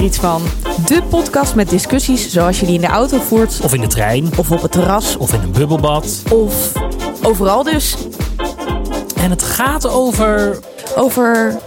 er 0.00 0.06
iets 0.06 0.18
van. 0.18 0.42
De 0.86 1.02
podcast 1.02 1.54
met 1.54 1.68
discussies 1.68 2.30
zoals 2.30 2.60
je 2.60 2.66
die 2.66 2.74
in 2.74 2.80
de 2.80 2.86
auto 2.86 3.18
voert. 3.18 3.60
Of 3.62 3.74
in 3.74 3.80
de 3.80 3.86
trein. 3.86 4.30
Of 4.36 4.50
op 4.50 4.62
het 4.62 4.72
terras. 4.72 5.16
Of 5.16 5.32
in 5.32 5.40
een 5.42 5.52
bubbelbad. 5.52 6.22
Of 6.32 6.72
overal 7.22 7.62
dus. 7.62 7.96
En 9.16 9.30
het 9.30 9.42
gaat 9.42 9.88
over. 9.88 10.58
Over. 10.96 11.58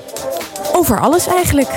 Over 0.73 0.99
alles 0.99 1.27
eigenlijk. 1.27 1.70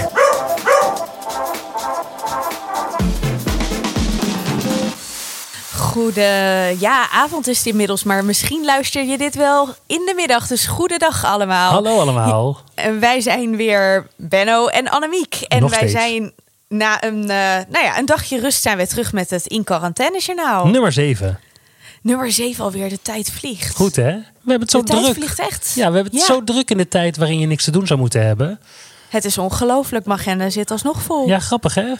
Goede 5.74 6.74
ja, 6.78 7.10
avond 7.10 7.46
is 7.46 7.58
het 7.58 7.66
inmiddels, 7.66 8.04
maar 8.04 8.24
misschien 8.24 8.64
luister 8.64 9.04
je 9.04 9.18
dit 9.18 9.34
wel 9.34 9.68
in 9.86 10.02
de 10.06 10.12
middag. 10.16 10.46
Dus 10.46 10.66
goedendag 10.66 11.24
allemaal. 11.24 11.70
Hallo 11.70 12.00
allemaal. 12.00 12.60
En 12.74 13.00
wij 13.00 13.20
zijn 13.20 13.56
weer 13.56 14.06
Benno 14.16 14.66
en 14.66 14.88
Annemiek. 14.88 15.34
En 15.48 15.60
Nog 15.60 15.70
wij 15.70 15.78
steeds. 15.78 16.04
zijn 16.04 16.32
na 16.68 17.04
een, 17.04 17.20
eh, 17.22 17.28
nou 17.68 17.84
ja, 17.84 17.98
een 17.98 18.06
dagje 18.06 18.40
rust 18.40 18.62
zijn 18.62 18.76
we 18.76 18.86
terug 18.86 19.12
met 19.12 19.30
het 19.30 19.46
in 19.46 19.64
quarantaine 19.64 20.18
journaal. 20.20 20.66
Nummer 20.66 20.92
7. 20.92 21.38
Nummer 22.02 22.32
7 22.32 22.64
alweer, 22.64 22.88
de 22.88 23.02
tijd 23.02 23.30
vliegt. 23.30 23.74
Goed 23.76 23.96
hè? 23.96 24.02
We 24.12 24.50
hebben 24.52 24.60
het 24.60 24.70
zo 24.70 24.78
de 24.82 24.84
tijd 24.90 25.02
druk. 25.02 25.14
vliegt 25.14 25.38
echt. 25.38 25.72
Ja, 25.74 25.88
we 25.88 25.94
hebben 25.94 26.12
het 26.12 26.20
Ja. 26.20 26.26
zo 26.34 26.44
druk 26.44 26.70
in 26.70 26.76
de 26.76 26.88
tijd 26.88 27.16
waarin 27.16 27.38
je 27.38 27.46
niks 27.46 27.64
te 27.64 27.70
doen 27.70 27.86
zou 27.86 28.00
moeten 28.00 28.26
hebben. 28.26 28.60
Het 29.08 29.24
is 29.24 29.38
ongelooflijk, 29.38 30.06
mijn 30.06 30.18
agenda 30.18 30.50
zit 30.50 30.70
alsnog 30.70 31.02
vol. 31.02 31.26
Ja, 31.28 31.38
grappig 31.38 31.74
hè? 31.74 31.92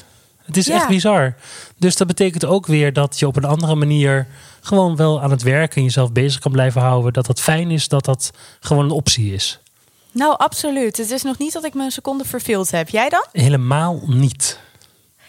Het 0.45 0.57
is 0.57 0.67
Ja. 0.67 0.75
echt 0.75 0.89
bizar. 0.89 1.35
Dus 1.79 1.97
dat 1.97 2.07
betekent 2.07 2.45
ook 2.45 2.67
weer 2.67 2.93
dat 2.93 3.19
je 3.19 3.27
op 3.27 3.37
een 3.37 3.45
andere 3.45 3.75
manier 3.75 4.27
gewoon 4.61 4.97
wel 4.97 5.23
aan 5.23 5.31
het 5.31 5.43
werken 5.43 5.77
en 5.77 5.83
jezelf 5.83 6.13
bezig 6.13 6.41
kan 6.41 6.53
blijven 6.53 6.81
houden. 6.81 7.13
Dat 7.13 7.27
dat 7.27 7.41
fijn 7.41 7.71
is 7.71 7.89
dat 7.89 8.05
dat 8.05 8.31
gewoon 8.61 8.85
een 8.85 8.91
optie 8.91 9.35
is. 9.35 9.59
Nou, 10.17 10.37
absoluut. 10.37 10.97
Het 10.97 11.11
is 11.11 11.23
nog 11.23 11.39
niet 11.39 11.53
dat 11.53 11.65
ik 11.65 11.75
me 11.75 11.85
een 11.85 11.91
seconde 11.91 12.25
verveeld 12.25 12.71
heb. 12.71 12.89
Jij 12.89 13.09
dan? 13.09 13.27
Helemaal 13.33 14.01
niet. 14.07 14.59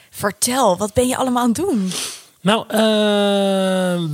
Vertel, 0.10 0.78
wat 0.78 0.94
ben 0.94 1.08
je 1.08 1.18
allemaal 1.18 1.42
aan 1.42 1.48
het 1.48 1.58
doen? 1.58 1.92
Nou, 2.48 2.64
eh, 2.68 2.78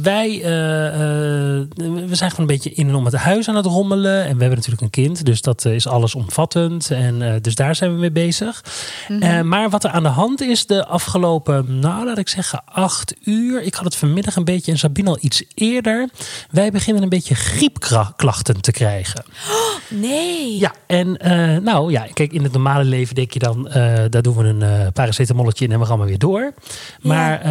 wij 0.02 0.42
eh, 0.44 0.88
eh, 0.88 1.68
we 2.08 2.16
zijn 2.16 2.30
gewoon 2.30 2.50
een 2.50 2.56
beetje 2.56 2.74
in 2.74 2.88
en 2.88 2.96
om 2.96 3.06
het 3.06 3.16
huis 3.16 3.48
aan 3.48 3.56
het 3.56 3.66
rommelen. 3.66 4.18
En 4.18 4.34
we 4.36 4.40
hebben 4.40 4.50
natuurlijk 4.50 4.82
een 4.82 4.90
kind, 4.90 5.26
dus 5.26 5.42
dat 5.42 5.66
is 5.66 5.88
alles 5.88 6.16
omvattend. 6.16 6.92
En 6.92 7.42
dus 7.42 7.56
daar 7.56 7.76
zijn 7.76 7.94
we 7.94 8.00
mee 8.00 8.12
bezig. 8.12 8.64
Eh, 9.20 9.42
maar 9.42 9.70
wat 9.70 9.84
er 9.84 9.90
aan 9.90 10.04
de 10.04 10.10
hand 10.10 10.42
is 10.42 10.66
de 10.66 10.86
afgelopen, 10.86 11.80
nou 11.80 12.06
laat 12.06 12.18
ik 12.18 12.30
zeggen, 12.30 12.64
acht 12.66 13.16
uur. 13.24 13.62
Ik 13.62 13.74
had 13.74 13.84
het 13.84 13.96
vanmiddag 13.96 14.36
een 14.36 14.44
beetje 14.44 14.72
en 14.72 14.78
Sabine 14.78 15.10
al 15.10 15.18
iets 15.22 15.44
eerder. 15.54 16.10
Wij 16.50 16.72
beginnen 16.72 17.04
een 17.04 17.10
beetje 17.10 17.36
griepklachten 17.36 18.62
te 18.62 18.72
krijgen. 18.72 19.24
Nee. 19.88 20.58
Ja, 20.60 20.74
en 20.88 21.18
nou 21.64 21.92
ja, 21.92 22.08
kijk, 22.14 22.34
in 22.34 22.44
het 22.44 22.52
normale 22.52 22.84
leven 22.84 23.16
denk 23.16 23.32
je 23.32 23.40
dan, 23.40 23.70
daar 24.10 24.22
doen 24.22 24.36
we 24.36 24.44
een 24.44 24.92
paracetamolletje 24.94 25.66
in 25.66 25.72
en 25.72 25.80
we 25.80 25.86
gaan 25.86 25.98
maar 25.98 26.08
weer 26.08 26.18
door. 26.18 26.54
Maar 27.02 27.42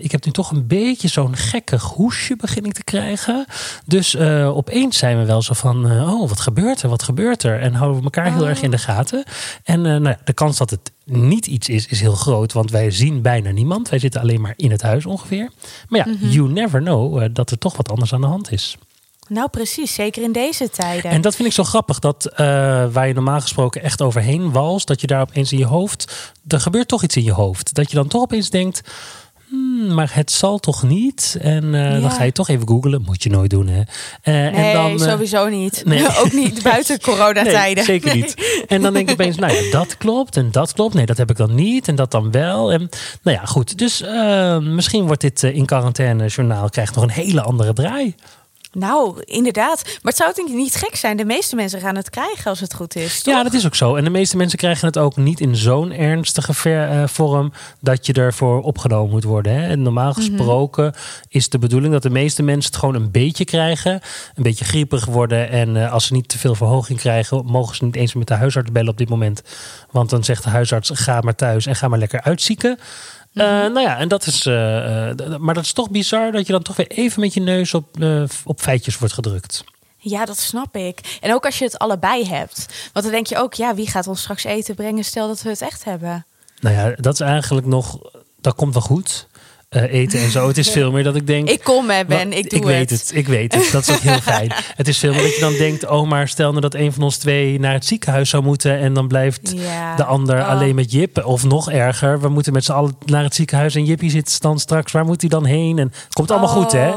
ik 0.00 0.10
heb 0.10 0.24
nu 0.24 0.31
toch 0.32 0.50
een 0.50 0.66
beetje 0.66 1.08
zo'n 1.08 1.36
gekke 1.36 1.78
hoesje 1.78 2.36
begin 2.36 2.64
ik 2.64 2.72
te 2.72 2.84
krijgen. 2.84 3.46
Dus 3.86 4.14
eh, 4.14 4.56
opeens 4.56 4.96
zijn 4.98 5.18
we 5.18 5.24
wel 5.24 5.42
zo 5.42 5.54
van, 5.54 5.88
eh, 5.90 6.12
oh, 6.20 6.28
wat 6.28 6.40
gebeurt 6.40 6.82
er, 6.82 6.88
wat 6.88 7.02
gebeurt 7.02 7.42
er? 7.42 7.60
En 7.60 7.74
houden 7.74 7.98
we 7.98 8.04
elkaar 8.04 8.32
heel 8.32 8.42
Oh. 8.42 8.48
erg 8.48 8.62
in 8.62 8.70
de 8.70 8.78
gaten. 8.78 9.24
En 9.64 9.78
eh, 9.86 9.92
nou 9.92 10.08
ja, 10.08 10.18
de 10.24 10.32
kans 10.32 10.58
dat 10.58 10.70
het 10.70 10.92
niet 11.04 11.46
iets 11.46 11.68
is, 11.68 11.86
is 11.86 12.00
heel 12.00 12.14
groot, 12.14 12.52
want 12.52 12.70
wij 12.70 12.90
zien 12.90 13.22
bijna 13.22 13.50
niemand. 13.50 13.88
Wij 13.88 13.98
zitten 13.98 14.20
alleen 14.20 14.40
maar 14.40 14.54
in 14.56 14.70
het 14.70 14.82
huis 14.82 15.06
ongeveer. 15.06 15.50
Maar 15.88 16.06
ja, 16.08 16.12
Mhm. 16.14 16.28
you 16.28 16.48
never 16.48 16.80
know 16.80 17.28
dat 17.34 17.50
er 17.50 17.58
toch 17.58 17.76
wat 17.76 17.90
anders 17.90 18.12
aan 18.14 18.20
de 18.20 18.26
hand 18.26 18.52
is. 18.52 18.76
Nou, 19.28 19.48
precies. 19.48 19.94
Zeker 19.94 20.22
in 20.22 20.32
deze 20.32 20.70
tijden. 20.70 21.10
En 21.10 21.20
dat 21.20 21.34
vind 21.36 21.48
ik 21.48 21.54
zo 21.54 21.64
grappig, 21.64 21.98
dat 21.98 22.26
eh, 22.26 22.36
waar 22.92 23.08
je 23.08 23.14
normaal 23.14 23.40
gesproken 23.40 23.82
echt 23.82 24.02
overheen 24.02 24.52
walst, 24.52 24.86
dat 24.86 25.00
je 25.00 25.06
daar 25.06 25.20
opeens 25.20 25.52
in 25.52 25.58
je 25.58 25.66
hoofd, 25.66 26.32
er 26.48 26.60
gebeurt 26.60 26.88
toch 26.88 27.02
iets 27.02 27.16
in 27.16 27.24
je 27.24 27.32
hoofd. 27.32 27.74
Dat 27.74 27.90
je 27.90 27.96
dan 27.96 28.08
toch 28.08 28.22
opeens 28.22 28.50
denkt, 28.50 28.80
hmm, 29.52 29.94
maar 29.94 30.10
het 30.14 30.30
zal 30.30 30.58
toch 30.58 30.82
niet? 30.82 31.36
En 31.40 31.74
eh, 31.74 31.92
Ja. 31.92 32.00
dan 32.00 32.10
ga 32.10 32.24
je 32.24 32.32
toch 32.32 32.48
even 32.48 32.68
googlen, 32.68 33.02
moet 33.06 33.22
je 33.22 33.30
nooit 33.30 33.50
doen 33.50 33.66
hè. 33.66 33.80
Eh, 34.22 34.34
nee, 34.34 34.50
en 34.50 34.72
dan, 34.72 34.90
eh, 35.02 35.08
sowieso 35.12 35.48
niet. 35.48 35.82
nee. 35.84 36.06
Ook 36.24 36.32
niet 36.32 36.62
buiten 36.62 37.00
coronatijden. 37.08 37.74
Nee, 37.74 37.84
zeker 37.84 38.14
niet. 38.14 38.34
En 38.68 38.82
dan 38.82 38.92
denk 38.92 39.06
ik 39.08 39.12
opeens, 39.20 39.36
nou 39.36 39.52
ja, 39.52 39.70
dat 39.70 39.96
klopt 39.96 40.36
en 40.36 40.50
dat 40.50 40.72
klopt. 40.72 40.94
Nee, 40.94 41.06
dat 41.06 41.16
heb 41.16 41.30
ik 41.30 41.36
dan 41.36 41.54
niet 41.54 41.88
en 41.88 41.94
dat 41.94 42.10
dan 42.10 42.30
wel. 42.30 42.72
En 42.72 42.88
nou 43.22 43.36
ja, 43.36 43.44
goed. 43.44 43.78
Dus 43.78 44.04
misschien 44.60 45.06
wordt 45.06 45.20
dit 45.20 45.42
in 45.42 45.66
quarantaine 45.66 46.26
journaal 46.26 46.68
krijgt 46.68 46.94
nog 46.94 47.04
een 47.04 47.10
hele 47.10 47.42
andere 47.42 47.72
draai. 47.72 48.14
Nou, 48.72 49.22
inderdaad. 49.24 49.82
Maar 49.84 50.12
het 50.12 50.16
zou 50.16 50.32
denk 50.34 50.48
ik 50.48 50.54
niet 50.54 50.74
gek 50.74 50.96
zijn. 50.96 51.16
De 51.16 51.24
meeste 51.24 51.56
mensen 51.56 51.80
gaan 51.80 51.96
het 51.96 52.10
krijgen 52.10 52.50
als 52.50 52.60
het 52.60 52.74
goed 52.74 52.96
is. 52.96 53.22
Toch? 53.22 53.34
Ja, 53.34 53.42
dat 53.42 53.52
is 53.52 53.66
ook 53.66 53.74
zo. 53.74 53.96
En 53.96 54.04
de 54.04 54.10
meeste 54.10 54.36
mensen 54.36 54.58
krijgen 54.58 54.86
het 54.86 54.98
ook 54.98 55.16
niet 55.16 55.40
in 55.40 55.56
zo'n 55.56 55.92
ernstige 55.92 56.54
ver, 56.54 56.88
eh, 56.88 57.06
vorm 57.06 57.52
dat 57.80 58.06
je 58.06 58.12
ervoor 58.12 58.62
opgenomen 58.62 59.10
moet 59.10 59.24
worden. 59.24 59.52
Hè? 59.52 59.68
En 59.68 59.82
normaal 59.82 60.12
gesproken 60.12 60.94
is 61.28 61.48
de 61.48 61.58
bedoeling 61.58 61.92
dat 61.92 62.02
de 62.02 62.10
meeste 62.10 62.42
mensen 62.42 62.70
het 62.70 62.80
gewoon 62.80 62.94
een 62.94 63.10
beetje 63.10 63.44
krijgen. 63.44 64.00
Een 64.34 64.42
beetje 64.42 64.64
griepig 64.64 65.04
worden. 65.04 65.50
En 65.50 65.76
eh, 65.76 65.92
als 65.92 66.06
ze 66.06 66.12
niet 66.12 66.28
te 66.28 66.38
veel 66.38 66.54
verhoging 66.54 66.98
krijgen, 66.98 67.44
mogen 67.44 67.76
ze 67.76 67.84
niet 67.84 67.96
eens 67.96 68.14
met 68.14 68.26
de 68.26 68.34
huisarts 68.34 68.72
bellen 68.72 68.90
op 68.90 68.98
dit 68.98 69.08
moment. 69.08 69.42
Want 69.90 70.10
dan 70.10 70.24
zegt 70.24 70.44
de 70.44 70.50
huisarts: 70.50 70.90
ga 70.94 71.20
maar 71.20 71.34
thuis 71.34 71.66
en 71.66 71.76
ga 71.76 71.88
maar 71.88 71.98
lekker 71.98 72.22
uitzieken. 72.22 72.78
Eh, 73.34 73.46
nou 73.46 73.80
ja, 73.80 73.98
en 73.98 74.08
dat 74.08 74.26
is. 74.26 74.46
eh, 74.46 75.10
eh, 75.10 75.36
maar 75.38 75.54
dat 75.54 75.64
is 75.64 75.72
toch 75.72 75.90
bizar 75.90 76.32
dat 76.32 76.46
je 76.46 76.52
dan 76.52 76.62
toch 76.62 76.76
weer 76.76 76.90
even 76.90 77.20
met 77.20 77.34
je 77.34 77.40
neus 77.40 77.74
op, 77.74 77.86
op 78.44 78.60
feitjes 78.60 78.98
wordt 78.98 79.14
gedrukt. 79.14 79.64
Ja, 79.98 80.24
dat 80.24 80.38
snap 80.38 80.76
ik. 80.76 81.18
En 81.20 81.34
ook 81.34 81.44
als 81.44 81.58
je 81.58 81.64
het 81.64 81.78
allebei 81.78 82.28
hebt. 82.28 82.66
Want 82.92 83.04
dan 83.04 83.14
denk 83.14 83.26
je 83.26 83.36
ook, 83.36 83.54
ja, 83.54 83.74
wie 83.74 83.86
gaat 83.88 84.06
ons 84.06 84.20
straks 84.20 84.44
eten 84.44 84.74
brengen? 84.74 85.04
Stel 85.04 85.26
dat 85.28 85.42
we 85.42 85.48
het 85.48 85.60
echt 85.60 85.84
hebben. 85.84 86.26
Nou 86.60 86.76
ja, 86.76 86.94
dat 86.96 87.14
is 87.14 87.20
eigenlijk 87.20 87.66
nog. 87.66 87.98
Dat 88.40 88.54
komt 88.54 88.72
wel 88.72 88.82
goed. 88.82 89.26
Eh, 89.72 89.92
eten 89.92 90.20
en 90.20 90.30
zo. 90.30 90.48
Het 90.48 90.58
is 90.58 90.70
veel 90.78 90.90
meer 90.92 91.02
dat 91.04 91.16
ik 91.16 91.26
denk. 91.26 91.48
Ik 91.48 91.60
kom, 91.64 91.90
hè, 91.90 92.04
Ben. 92.04 92.32
Ik 92.32 92.50
doe 92.50 92.58
ik 92.58 92.64
weet 92.64 92.90
het. 92.90 93.10
Ik 93.14 93.26
weet 93.28 93.54
het. 93.54 93.68
Dat 93.72 93.88
is 93.88 93.94
ook 93.94 94.00
heel 94.00 94.20
fijn. 94.20 94.52
Het 94.76 94.88
is 94.88 94.98
veel 94.98 95.12
meer 95.12 95.22
dat 95.22 95.34
je 95.34 95.40
dan 95.40 95.52
denkt: 95.52 95.86
oh, 95.86 96.08
maar 96.08 96.28
stel 96.28 96.48
nou 96.48 96.60
dat 96.60 96.74
een 96.74 96.92
van 96.92 97.02
ons 97.02 97.16
twee 97.16 97.60
naar 97.60 97.72
het 97.72 97.84
ziekenhuis 97.86 98.28
zou 98.30 98.42
moeten. 98.42 98.78
en 98.78 98.94
dan 98.94 99.08
blijft 99.08 99.52
Ja. 99.56 99.96
de 99.96 100.04
ander 100.04 100.38
Oh. 100.38 100.48
alleen 100.48 100.74
met 100.74 100.92
Jip. 100.92 101.24
Of 101.24 101.44
nog 101.44 101.70
erger, 101.70 102.20
we 102.20 102.28
moeten 102.28 102.52
met 102.52 102.64
z'n 102.64 102.72
allen 102.72 102.96
naar 103.04 103.22
het 103.24 103.34
ziekenhuis. 103.34 103.74
en 103.74 103.84
Jippie 103.84 104.10
zit 104.10 104.40
dan 104.40 104.58
straks. 104.58 104.92
Waar 104.92 105.04
moet 105.04 105.20
hij 105.20 105.30
dan 105.30 105.44
heen? 105.44 105.78
En 105.78 105.86
het 106.04 106.12
komt 106.14 106.30
allemaal 106.30 106.48
goed, 106.48 106.72
hè? 106.72 106.90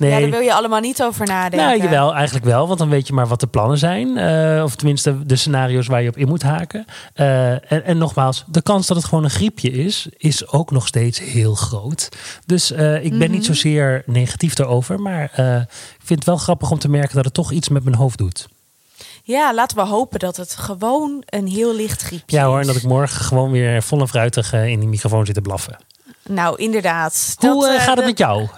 Oh. 0.00 0.08
Ja, 0.08 0.20
daar 0.20 0.30
wil 0.30 0.40
je 0.40 0.54
allemaal 0.54 0.80
niet 0.80 1.02
over 1.02 1.26
nadenken. 1.26 1.68
Nou, 1.68 1.82
jawel, 1.82 2.14
eigenlijk 2.14 2.44
wel. 2.44 2.66
Want 2.66 2.78
dan 2.78 2.88
weet 2.88 3.06
je 3.06 3.12
maar 3.12 3.26
wat 3.26 3.40
de 3.40 3.46
plannen 3.46 3.78
zijn. 3.78 4.16
eh, 4.18 4.62
of 4.64 4.74
tenminste 4.76 5.26
de 5.26 5.36
scenario's 5.36 5.86
waar 5.86 6.02
je 6.02 6.08
op 6.08 6.16
in 6.16 6.28
moet 6.28 6.42
haken. 6.42 6.84
Eh, 7.14 7.50
en, 7.50 7.84
en 7.84 7.98
nogmaals, 7.98 8.44
de 8.46 8.62
kans 8.62 8.86
dat 8.86 8.96
het 8.96 9.06
gewoon 9.06 9.24
een 9.24 9.30
griepje 9.30 9.70
is, 9.70 10.06
is 10.16 10.48
ook 10.48 10.70
nog 10.70 10.86
steeds 10.86 11.18
heel 11.20 11.54
groot. 11.54 12.08
Dus 12.46 12.70
eh, 12.72 13.04
ik 13.04 13.18
ben 13.18 13.30
niet 13.30 13.44
zozeer 13.44 14.02
negatief 14.06 14.54
daarover. 14.54 15.00
Maar 15.00 15.24
ik 15.24 16.04
vind 16.04 16.18
het 16.18 16.24
wel 16.24 16.36
grappig 16.36 16.70
om 16.70 16.78
te 16.78 16.88
merken 16.88 17.14
dat 17.16 17.24
het 17.24 17.34
toch 17.34 17.52
iets 17.52 17.68
met 17.68 17.84
mijn 17.84 17.96
hoofd 17.96 18.18
doet. 18.18 18.48
Ja, 19.22 19.54
laten 19.54 19.76
we 19.76 19.82
hopen 19.82 20.18
dat 20.18 20.36
het 20.36 20.54
gewoon 20.56 21.22
een 21.26 21.46
heel 21.46 21.74
licht 21.74 22.02
griepje 22.02 22.36
Ja 22.36 22.44
hoor, 22.44 22.54
en 22.54 22.60
is. 22.60 22.66
dat 22.66 22.76
ik 22.76 22.82
morgen 22.82 23.24
gewoon 23.24 23.50
weer 23.50 23.82
vol 23.82 24.00
en 24.00 24.08
fruitig 24.08 24.52
in 24.52 24.80
die 24.80 24.88
microfoon 24.88 25.26
zit 25.26 25.34
te 25.34 25.40
blaffen. 25.40 25.76
Nou, 26.28 26.56
inderdaad. 26.56 27.36
Hoe 27.40 27.66
Dat, 27.66 27.80
gaat 27.80 27.96
het 27.96 28.06
met 28.06 28.18
jou? 28.18 28.48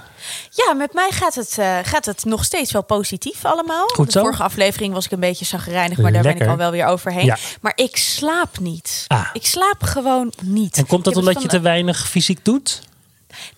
Ja, 0.51 0.75
met 0.75 0.93
mij 0.93 1.11
gaat 1.11 1.35
het, 1.35 1.59
eh, 1.59 1.79
gaat 1.83 2.05
het 2.05 2.25
nog 2.25 2.45
steeds 2.45 2.73
wel 2.73 2.85
positief 2.85 3.45
allemaal. 3.45 3.87
Goed 3.87 4.07
De 4.07 4.13
zo. 4.13 4.21
vorige 4.21 4.43
aflevering 4.43 4.95
was 4.95 5.05
ik 5.05 5.11
een 5.11 5.21
beetje 5.21 5.45
zagrijnig, 5.45 5.99
maar 5.99 6.13
daar 6.13 6.23
ben 6.23 6.37
ik 6.41 6.47
al 6.47 6.57
wel 6.57 6.71
weer 6.71 6.87
overheen. 6.87 7.25
Ja. 7.25 7.37
Maar 7.61 7.73
ik 7.75 7.97
slaap 7.97 8.59
niet. 8.59 9.05
Ah. 9.09 9.29
Ik 9.33 9.47
slaap 9.47 9.83
gewoon 9.83 10.33
niet. 10.43 10.77
En 10.77 10.87
komt 10.87 11.05
dat 11.05 11.17
omdat 11.17 11.43
je 11.43 11.49
te 11.49 11.61
weinig 11.61 12.09
fysiek 12.09 12.45
doet? 12.45 12.81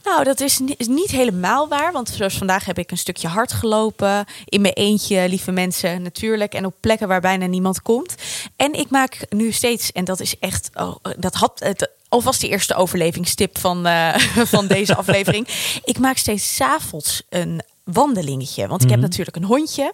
Nou, 0.05 0.25
dat 0.25 0.41
is, 0.41 0.59
ni- 0.59 0.75
is 0.77 0.87
niet 0.87 1.11
helemaal 1.11 1.69
waar. 1.69 1.93
Want 1.93 2.09
zoals 2.09 2.35
vandaag 2.39 2.65
heb 2.65 2.79
ik 2.79 2.91
een 2.91 2.99
stukje 2.99 3.29
hard 3.29 3.53
gelopen. 3.53 4.25
In 4.45 4.61
mijn 4.61 4.75
eentje, 4.75 5.29
lieve 5.29 5.51
mensen, 5.51 6.03
natuurlijk. 6.03 6.55
En 6.55 6.67
op 6.67 6.75
plekken 6.81 7.09
waar 7.09 7.21
bijna 7.21 7.47
niemand 7.47 7.83
komt. 7.83 8.15
En 8.57 8.73
ik 8.73 8.91
maak 8.91 9.19
nu 9.29 9.53
steeds, 9.53 9.93
en 9.93 10.05
dat 10.05 10.21
is 10.21 10.39
echt, 10.39 10.71
oh, 10.75 10.95
dat 11.19 11.35
had 11.35 11.61
het. 11.65 11.91
Alvast 12.09 12.41
de 12.41 12.49
eerste 12.49 12.75
overlevingstip 12.75 13.59
van, 13.59 13.87
eh, 13.87 14.15
van 14.55 14.67
deze 14.67 14.97
aflevering. 15.03 15.49
Ik 15.85 15.99
maak 15.99 16.17
steeds 16.17 16.55
's 16.55 16.61
avonds 16.61 17.23
een 17.29 17.63
wandelingetje. 17.85 18.67
Want 18.67 18.83
ik 18.83 18.89
heb 18.89 18.99
Mhm. 18.99 19.09
natuurlijk 19.09 19.37
een 19.37 19.45
hondje. 19.45 19.93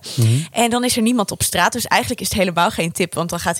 En 0.52 0.70
dan 0.70 0.84
is 0.84 0.96
er 0.96 1.02
niemand 1.02 1.30
op 1.30 1.42
straat. 1.42 1.72
Dus 1.72 1.84
eigenlijk 1.86 2.20
is 2.20 2.28
het 2.28 2.38
helemaal 2.38 2.70
geen 2.70 2.92
tip. 2.92 3.14
Want 3.14 3.30
dan 3.30 3.40
gaat 3.40 3.58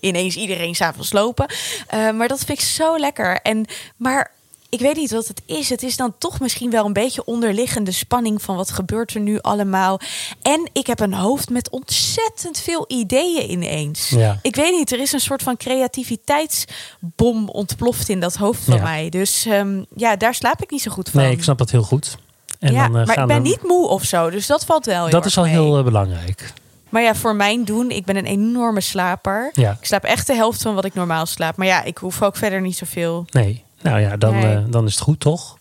ineens 0.00 0.36
iedereen 0.36 0.74
s'avonds 0.74 1.12
lopen. 1.12 1.46
Eh, 1.86 2.10
maar 2.10 2.28
dat 2.28 2.38
vind 2.44 2.58
ik 2.58 2.64
zo 2.64 2.98
lekker. 2.98 3.40
En, 3.42 3.64
maar 3.96 4.30
ik 4.70 4.80
weet 4.80 4.96
niet 4.96 5.10
wat 5.10 5.26
het 5.26 5.42
is. 5.46 5.68
Het 5.68 5.82
is 5.82 5.96
dan 5.96 6.14
toch 6.18 6.40
misschien 6.40 6.70
wel 6.70 6.84
een 6.86 6.92
beetje 6.92 7.24
onderliggende 7.24 7.90
spanning 7.92 8.42
van 8.42 8.56
wat 8.56 8.70
gebeurt 8.70 9.14
er 9.14 9.20
nu 9.20 9.38
allemaal. 9.40 10.00
En 10.42 10.70
ik 10.72 10.86
heb 10.86 11.00
een 11.00 11.14
hoofd 11.14 11.50
met 11.50 11.70
ontzettend 11.70 12.58
veel 12.60 12.84
ideeën 12.88 13.50
ineens. 13.50 14.08
Ja. 14.08 14.38
Ik 14.42 14.56
weet 14.56 14.72
niet, 14.72 14.92
er 14.92 15.00
is 15.00 15.12
een 15.12 15.20
soort 15.20 15.42
van 15.42 15.56
creativiteitsbom 15.56 17.48
ontploft 17.48 18.08
in 18.08 18.20
dat 18.20 18.34
hoofd 18.36 18.64
van 18.64 18.74
Ja. 18.76 18.82
mij. 18.82 19.08
Dus 19.08 19.46
ehm, 19.46 19.82
ja, 19.96 20.16
daar 20.16 20.34
slaap 20.34 20.62
ik 20.62 20.70
niet 20.70 20.82
zo 20.82 20.90
goed 20.90 21.08
van. 21.10 21.20
Nee, 21.20 21.32
ik 21.32 21.42
snap 21.42 21.58
dat 21.58 21.70
heel 21.70 21.82
goed. 21.82 22.16
En 22.58 22.72
ja, 22.72 22.88
dan, 22.88 22.96
eh, 23.00 23.06
maar 23.06 23.18
ik 23.18 23.26
ben 23.26 23.42
we- 23.42 23.48
niet 23.48 23.62
moe 23.62 23.86
of 23.88 24.04
zo, 24.04 24.30
dus 24.30 24.46
dat 24.46 24.64
valt 24.64 24.86
wel 24.86 25.10
Dat 25.10 25.24
is 25.26 25.36
al 25.36 25.42
mee. 25.44 25.52
heel 25.52 25.78
eh, 25.78 25.84
belangrijk. 25.84 26.52
Maar 26.88 27.02
ja, 27.02 27.14
voor 27.14 27.36
mijn 27.36 27.64
doen, 27.64 27.90
ik 27.90 28.04
ben 28.04 28.16
een 28.16 28.24
enorme 28.26 28.80
slaper. 28.80 29.50
Ja. 29.52 29.70
Ik 29.80 29.86
slaap 29.86 30.04
echt 30.04 30.26
de 30.26 30.34
helft 30.34 30.62
van 30.62 30.74
wat 30.74 30.84
ik 30.84 30.94
normaal 30.94 31.26
slaap. 31.26 31.56
Maar 31.56 31.66
ja, 31.66 31.82
ik 31.82 31.98
hoef 31.98 32.22
ook 32.22 32.36
verder 32.36 32.60
niet 32.60 32.76
zoveel. 32.76 33.24
Nee. 33.30 33.64
Nou 33.82 34.00
ja, 34.00 34.16
dan, 34.16 34.34
Nee. 34.38 34.54
eh, 34.54 34.62
dan 34.68 34.86
is 34.86 34.94
het 34.94 35.02
goed, 35.02 35.20
toch? 35.20 35.56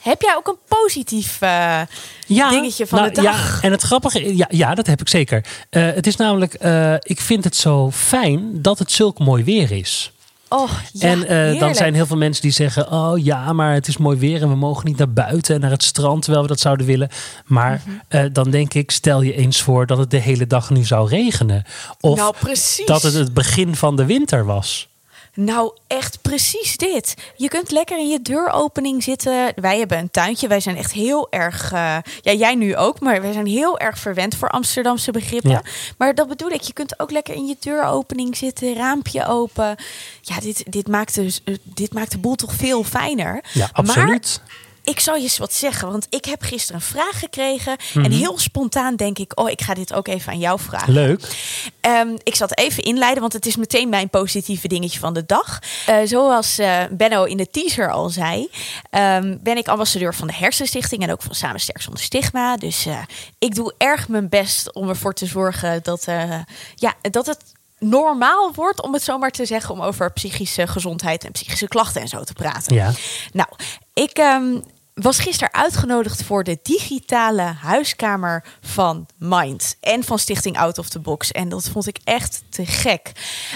Heb 0.00 0.20
jij 0.22 0.34
ook 0.36 0.46
een 0.48 0.58
positief 0.68 1.40
eh, 1.40 1.80
dingetje 2.26 2.86
van 2.86 2.98
nou, 2.98 3.12
de 3.14 3.22
dag? 3.22 3.56
Ja, 3.56 3.62
en 3.66 3.70
het 3.72 3.82
grappige, 3.82 4.36
ja, 4.36 4.46
ja 4.50 4.74
dat 4.74 4.86
heb 4.86 5.00
ik 5.00 5.08
zeker. 5.08 5.44
Eh, 5.70 5.82
het 5.92 6.06
is 6.06 6.16
namelijk, 6.16 6.54
ik 7.02 7.20
vind 7.20 7.44
het 7.44 7.56
zo 7.56 7.90
fijn 7.90 8.62
dat 8.62 8.78
het 8.78 8.92
zulk 8.92 9.18
mooi 9.18 9.44
weer 9.44 9.70
is. 9.70 10.12
Oh, 10.48 10.70
ja, 10.92 11.08
en 11.26 11.58
dan 11.58 11.74
zijn 11.74 11.94
heel 11.94 12.06
veel 12.06 12.16
mensen 12.16 12.42
die 12.42 12.50
zeggen: 12.50 12.92
Oh 12.92 13.18
ja, 13.24 13.52
maar 13.52 13.74
het 13.74 13.88
is 13.88 13.96
mooi 13.96 14.18
weer 14.18 14.42
en 14.42 14.48
we 14.48 14.54
mogen 14.54 14.86
niet 14.86 14.96
naar 14.96 15.12
buiten 15.12 15.54
en 15.54 15.60
naar 15.60 15.70
het 15.70 15.82
strand 15.82 16.22
terwijl 16.22 16.42
we 16.42 16.48
dat 16.48 16.60
zouden 16.60 16.86
willen. 16.86 17.08
Maar 17.44 17.82
Mhm. 18.08 18.32
dan 18.32 18.50
denk 18.50 18.74
ik: 18.74 18.90
stel 18.90 19.22
je 19.22 19.34
eens 19.34 19.62
voor 19.62 19.86
dat 19.86 19.98
het 19.98 20.10
de 20.10 20.16
hele 20.18 20.46
dag 20.46 20.70
nu 20.70 20.84
zou 20.84 21.08
regenen. 21.08 21.64
Of 22.00 22.16
nou, 22.18 22.34
dat 22.84 23.02
het 23.02 23.14
het 23.14 23.34
begin 23.34 23.76
van 23.76 23.96
de 23.96 24.04
winter 24.04 24.44
was. 24.44 24.88
Nou, 25.34 25.72
echt 25.86 26.22
precies 26.22 26.76
dit. 26.76 27.14
Je 27.36 27.48
kunt 27.48 27.70
lekker 27.70 27.98
in 27.98 28.08
je 28.08 28.22
deuropening 28.22 29.02
zitten. 29.02 29.52
Wij 29.54 29.78
hebben 29.78 29.98
een 29.98 30.10
tuintje. 30.10 30.48
Wij 30.48 30.60
zijn 30.60 30.76
echt 30.76 30.92
heel 30.92 31.26
erg. 31.30 31.72
eh, 31.72 31.96
ja, 32.20 32.32
jij 32.32 32.54
nu 32.54 32.76
ook, 32.76 33.00
maar 33.00 33.22
wij 33.22 33.32
zijn 33.32 33.46
heel 33.46 33.78
erg 33.78 33.98
verwend 33.98 34.36
voor 34.36 34.48
Amsterdamse 34.48 35.10
begrippen. 35.10 35.50
Ja. 35.50 35.62
Maar 35.98 36.14
dat 36.14 36.28
bedoel 36.28 36.50
ik. 36.50 36.60
Je 36.62 36.72
kunt 36.72 37.00
ook 37.00 37.10
lekker 37.10 37.34
in 37.34 37.46
je 37.46 37.56
deuropening 37.60 38.36
zitten, 38.36 38.74
raampje 38.74 39.26
open. 39.26 39.76
Ja, 40.20 40.40
dit, 40.40 40.62
dit, 40.72 40.88
maakt, 40.88 41.14
dus, 41.14 41.40
eh, 41.44 41.54
dit 41.62 41.92
maakt 41.92 42.10
de 42.10 42.18
boel 42.18 42.34
toch 42.34 42.52
veel 42.52 42.84
fijner. 42.84 43.44
Ja, 43.52 43.68
absoluut. 43.72 44.40
Ik 44.90 45.00
zal 45.00 45.14
je 45.14 45.22
eens 45.22 45.38
wat 45.38 45.52
zeggen, 45.52 45.90
want 45.90 46.06
ik 46.08 46.24
heb 46.24 46.42
gisteren 46.42 46.80
een 46.80 46.86
vraag 46.86 47.18
gekregen. 47.18 47.76
Mhm. 47.94 48.04
En 48.04 48.10
heel 48.12 48.38
spontaan 48.38 48.96
denk 48.96 49.18
ik, 49.18 49.38
oh, 49.40 49.50
ik 49.50 49.62
ga 49.62 49.74
dit 49.74 49.92
ook 49.92 50.08
even 50.08 50.32
aan 50.32 50.38
jou 50.38 50.60
vragen. 50.60 50.92
Leuk. 50.92 51.28
Ehm, 51.80 52.16
ik 52.22 52.34
zal 52.34 52.46
het 52.48 52.58
even 52.58 52.82
inleiden, 52.82 53.20
want 53.20 53.32
het 53.32 53.46
is 53.46 53.56
meteen 53.56 53.88
mijn 53.88 54.08
positieve 54.08 54.68
dingetje 54.68 54.98
van 54.98 55.14
de 55.14 55.26
dag. 55.26 55.58
Eh, 55.86 55.96
zoals 56.04 56.58
eh, 56.58 56.82
Benno 56.90 57.24
in 57.24 57.36
de 57.36 57.50
teaser 57.50 57.90
al 57.90 58.08
zei, 58.08 58.48
ehm, 58.90 59.36
ben 59.40 59.56
ik 59.56 59.68
ambassadeur 59.68 60.14
van 60.14 60.26
de 60.26 60.34
Hersenstichting 60.34 61.02
en 61.02 61.12
ook 61.12 61.22
van 61.22 61.34
Samen 61.34 61.60
Sterk 61.60 61.82
Zonder 61.82 62.02
Stigma. 62.02 62.56
Dus 62.56 62.86
eh, 62.86 62.98
ik 63.38 63.54
doe 63.54 63.74
erg 63.78 64.08
mijn 64.08 64.28
best 64.28 64.74
om 64.74 64.88
ervoor 64.88 65.14
te 65.14 65.26
zorgen 65.26 65.82
dat, 65.82 66.06
ja, 66.74 66.94
dat 67.10 67.26
het 67.26 67.38
normaal 67.78 68.52
wordt, 68.54 68.82
om 68.82 68.92
het 68.92 69.02
zo 69.02 69.18
maar 69.18 69.30
te 69.30 69.44
zeggen, 69.44 69.74
om 69.74 69.80
over 69.80 70.12
psychische 70.12 70.66
gezondheid 70.66 71.24
en 71.24 71.32
psychische 71.32 71.68
klachten 71.68 72.00
en 72.00 72.08
zo 72.08 72.22
te 72.22 72.32
praten. 72.32 72.74
Ja. 72.74 72.92
Nou, 73.32 73.48
ik 73.94 74.10
ehm, 74.10 74.58
was 74.94 75.18
gisteren 75.18 75.54
uitgenodigd 75.54 76.22
voor 76.22 76.44
de 76.44 76.58
digitale 76.62 77.42
huiskamer 77.42 78.44
van 78.60 79.06
Mind 79.18 79.76
en 79.80 80.04
van 80.04 80.18
Stichting 80.18 80.58
Out 80.58 80.78
of 80.78 80.88
the 80.88 80.98
Box. 80.98 81.32
En 81.32 81.48
dat 81.48 81.68
vond 81.68 81.86
ik 81.86 81.98
echt 82.04 82.42
te 82.48 82.66
gek. 82.66 83.12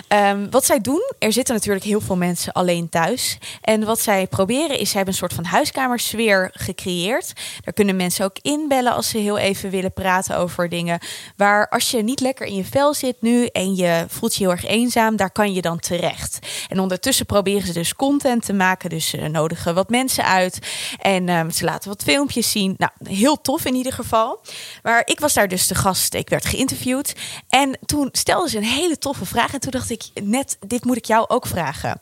Ehm, 0.08 0.50
wat 0.50 0.64
zij 0.64 0.80
doen, 0.80 1.12
er 1.18 1.32
zitten 1.32 1.54
natuurlijk 1.54 1.84
heel 1.84 2.00
veel 2.00 2.16
mensen 2.16 2.52
alleen 2.52 2.88
thuis. 2.88 3.38
En 3.60 3.84
wat 3.84 4.00
zij 4.00 4.26
proberen 4.26 4.78
is, 4.78 4.90
zij 4.90 4.96
hebben 4.96 5.08
een 5.08 5.20
soort 5.20 5.32
van 5.32 5.44
huiskamersfeer 5.44 6.50
gecreëerd. 6.52 7.32
Daar 7.64 7.74
kunnen 7.74 7.96
mensen 7.96 8.24
ook 8.24 8.38
inbellen 8.42 8.94
als 8.94 9.08
ze 9.08 9.18
heel 9.18 9.38
even 9.38 9.70
willen 9.70 9.92
praten 9.92 10.36
over 10.36 10.68
dingen. 10.68 10.98
Waar 11.36 11.68
als 11.68 11.90
je 11.90 12.02
niet 12.02 12.20
lekker 12.20 12.46
in 12.46 12.54
je 12.54 12.64
vel 12.64 12.94
zit 12.94 13.22
nu 13.22 13.46
en 13.46 13.74
je 13.74 14.04
voelt 14.08 14.34
je 14.34 14.42
heel 14.42 14.52
erg 14.52 14.64
eenzaam, 14.64 15.16
daar 15.16 15.30
kan 15.30 15.52
je 15.52 15.62
dan 15.62 15.78
terecht. 15.78 16.38
En 16.68 16.80
ondertussen 16.80 17.26
proberen 17.26 17.66
ze 17.66 17.72
dus 17.72 17.94
content 17.94 18.44
te 18.44 18.52
maken. 18.52 18.90
Dus 18.90 19.08
ze 19.08 19.16
nodigen 19.16 19.74
wat 19.74 19.90
mensen 19.90 20.24
uit 20.24 20.58
en 21.00 21.23
ehm, 21.28 21.50
ze 21.50 21.64
laten 21.64 21.88
wat 21.88 22.02
filmpjes 22.02 22.50
zien. 22.50 22.74
Nou, 22.78 22.92
heel 23.04 23.40
tof 23.40 23.64
in 23.64 23.74
ieder 23.74 23.92
geval. 23.92 24.40
Maar 24.82 25.02
ik 25.04 25.20
was 25.20 25.34
daar 25.34 25.48
dus 25.48 25.66
de 25.66 25.74
gast. 25.74 26.14
Ik 26.14 26.28
werd 26.28 26.44
geïnterviewd. 26.44 27.14
En 27.48 27.78
toen 27.86 28.08
stelde 28.12 28.48
ze 28.48 28.56
een 28.56 28.64
hele 28.64 28.98
toffe 28.98 29.24
vraag. 29.26 29.52
En 29.54 29.60
toen 29.60 29.70
dacht 29.70 29.90
ik 29.90 30.04
net, 30.22 30.56
dit 30.66 30.84
moet 30.84 30.96
ik 30.96 31.04
jou 31.04 31.28
ook 31.28 31.46
vragen. 31.46 32.00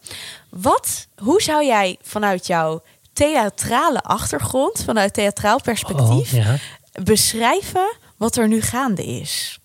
Wat, 0.51 1.07
hoe 1.17 1.43
zou 1.43 1.65
jij 1.67 1.97
vanuit 2.03 2.47
jouw 2.47 2.83
theatrale 3.13 4.01
achtergrond, 4.03 4.83
vanuit 4.85 5.15
theatraal 5.15 5.61
perspectief, 5.61 6.33
Oh, 6.33 6.39
ja. 6.45 6.57
beschrijven 7.03 7.97
wat 8.17 8.37
er 8.37 8.49
nu 8.49 8.61
gaande 8.61 9.05
is? 9.07 9.59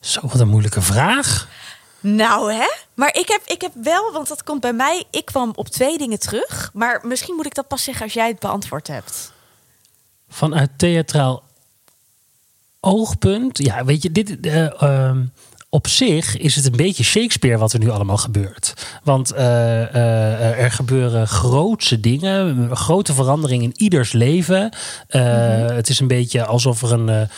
Zo, 0.00 0.20
wat 0.22 0.40
een 0.40 0.48
moeilijke 0.48 0.82
vraag. 0.82 1.48
Nou 2.00 2.52
hè? 2.52 2.66
Maar 2.94 3.14
ik 3.16 3.28
heb, 3.28 3.40
ik 3.44 3.60
heb 3.60 3.72
wel, 3.82 4.12
want 4.12 4.28
dat 4.28 4.42
komt 4.44 4.60
bij 4.60 4.72
mij, 4.72 5.04
ik 5.10 5.24
kwam 5.24 5.52
op 5.54 5.68
twee 5.68 5.98
dingen 5.98 6.18
terug. 6.18 6.70
Maar 6.74 7.00
misschien 7.06 7.34
moet 7.34 7.46
ik 7.46 7.54
dat 7.54 7.68
pas 7.68 7.84
zeggen 7.84 8.04
als 8.04 8.12
jij 8.12 8.28
het 8.28 8.38
beantwoord 8.38 8.86
hebt. 8.86 9.32
Vanuit 10.28 10.70
theatraal 10.76 11.42
oogpunt. 12.80 13.58
Ja, 13.58 13.84
weet 13.84 14.02
je, 14.02 14.12
dit. 14.12 14.40
eh, 14.40 14.82
ehm, 14.82 15.22
op 15.68 15.86
zich 15.88 16.36
is 16.36 16.56
het 16.56 16.64
een 16.66 16.76
beetje 16.76 17.04
Shakespeare 17.04 17.58
wat 17.58 17.72
er 17.72 17.78
nu 17.78 17.90
allemaal 17.90 18.16
gebeurt. 18.16 18.74
Want 19.04 19.30
eh, 19.32 19.82
eh, 19.94 20.58
er 20.58 20.70
gebeuren 20.72 21.28
grootse 21.28 22.00
dingen, 22.00 22.76
grote 22.76 23.14
veranderingen 23.14 23.64
in 23.64 23.74
ieders 23.76 24.12
leven. 24.12 24.70
Eh, 25.06 25.66
Het 25.66 25.88
is 25.88 26.00
een 26.00 26.08
beetje 26.08 26.44
alsof 26.44 26.82
er 26.82 26.92
een. 26.92 27.28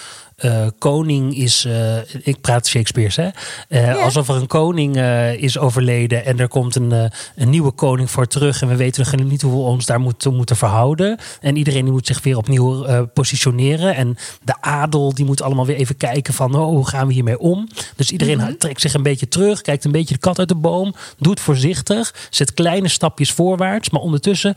Eh, 0.42 0.66
koning 0.78 1.36
is, 1.36 1.64
eh, 1.64 1.96
ik 2.22 2.40
praat 2.40 2.66
Shakespeare's, 2.66 3.16
hè? 3.16 3.28
Eh, 3.68 3.86
Ja. 3.86 3.92
Alsof 3.92 4.28
er 4.28 4.34
een 4.34 4.46
koning 4.46 4.96
is 5.36 5.58
overleden 5.58 6.24
en 6.24 6.38
er 6.38 6.48
komt 6.48 6.76
een, 6.76 7.10
een 7.36 7.50
nieuwe 7.50 7.70
koning 7.70 8.10
voor 8.10 8.26
terug. 8.26 8.62
En 8.62 8.68
we 8.68 8.76
weten 8.76 9.04
nog 9.18 9.30
niet 9.30 9.42
hoe 9.42 9.52
we 9.52 9.58
ons 9.58 9.86
daar 9.86 10.00
moeten, 10.00 10.34
moeten 10.34 10.56
verhouden. 10.56 11.18
En 11.40 11.56
iedereen 11.56 11.82
die 11.82 11.92
moet 11.92 12.06
zich 12.06 12.22
weer 12.22 12.36
opnieuw 12.36 12.86
positioneren. 13.06 13.94
En 13.94 14.16
de 14.42 14.54
adel 14.60 15.14
die 15.14 15.24
moet 15.24 15.42
allemaal 15.42 15.66
weer 15.66 15.76
even 15.76 15.96
kijken 15.96 16.34
van 16.34 16.54
oh, 16.54 16.64
hoe 16.64 16.88
gaan 16.88 17.06
we 17.06 17.12
hiermee 17.12 17.38
om. 17.38 17.68
Dus 17.96 18.10
iedereen 18.10 18.58
trekt 18.58 18.80
zich 18.80 18.94
een 18.94 19.02
beetje 19.02 19.28
terug, 19.28 19.60
kijkt 19.60 19.84
een 19.84 19.92
beetje 19.92 20.14
de 20.14 20.20
kat 20.20 20.38
uit 20.38 20.48
de 20.48 20.54
boom. 20.54 20.94
Doet 21.18 21.40
voorzichtig, 21.40 22.14
zet 22.30 22.54
kleine 22.54 22.88
stapjes 22.88 23.32
voorwaarts. 23.32 23.90
Maar 23.90 24.00
ondertussen 24.00 24.54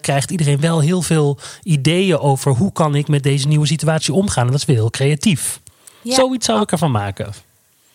krijgt 0.00 0.30
iedereen 0.30 0.60
wel 0.60 0.80
heel 0.80 1.02
veel 1.02 1.38
ideeën 1.62 2.18
over 2.18 2.52
hoe 2.52 2.72
kan 2.72 2.94
ik 2.94 3.08
met 3.08 3.22
deze 3.22 3.48
nieuwe 3.48 3.66
situatie 3.66 4.14
omgaan. 4.14 4.44
En 4.44 4.50
dat 4.50 4.60
is 4.60 4.66
weer 4.66 4.76
heel 4.76 4.90
creatief. 5.06 5.60
Ja. 6.02 6.14
Zoiets 6.14 6.46
zou 6.46 6.62
ik 6.62 6.72
ervan 6.72 6.90
maken. 6.90 7.32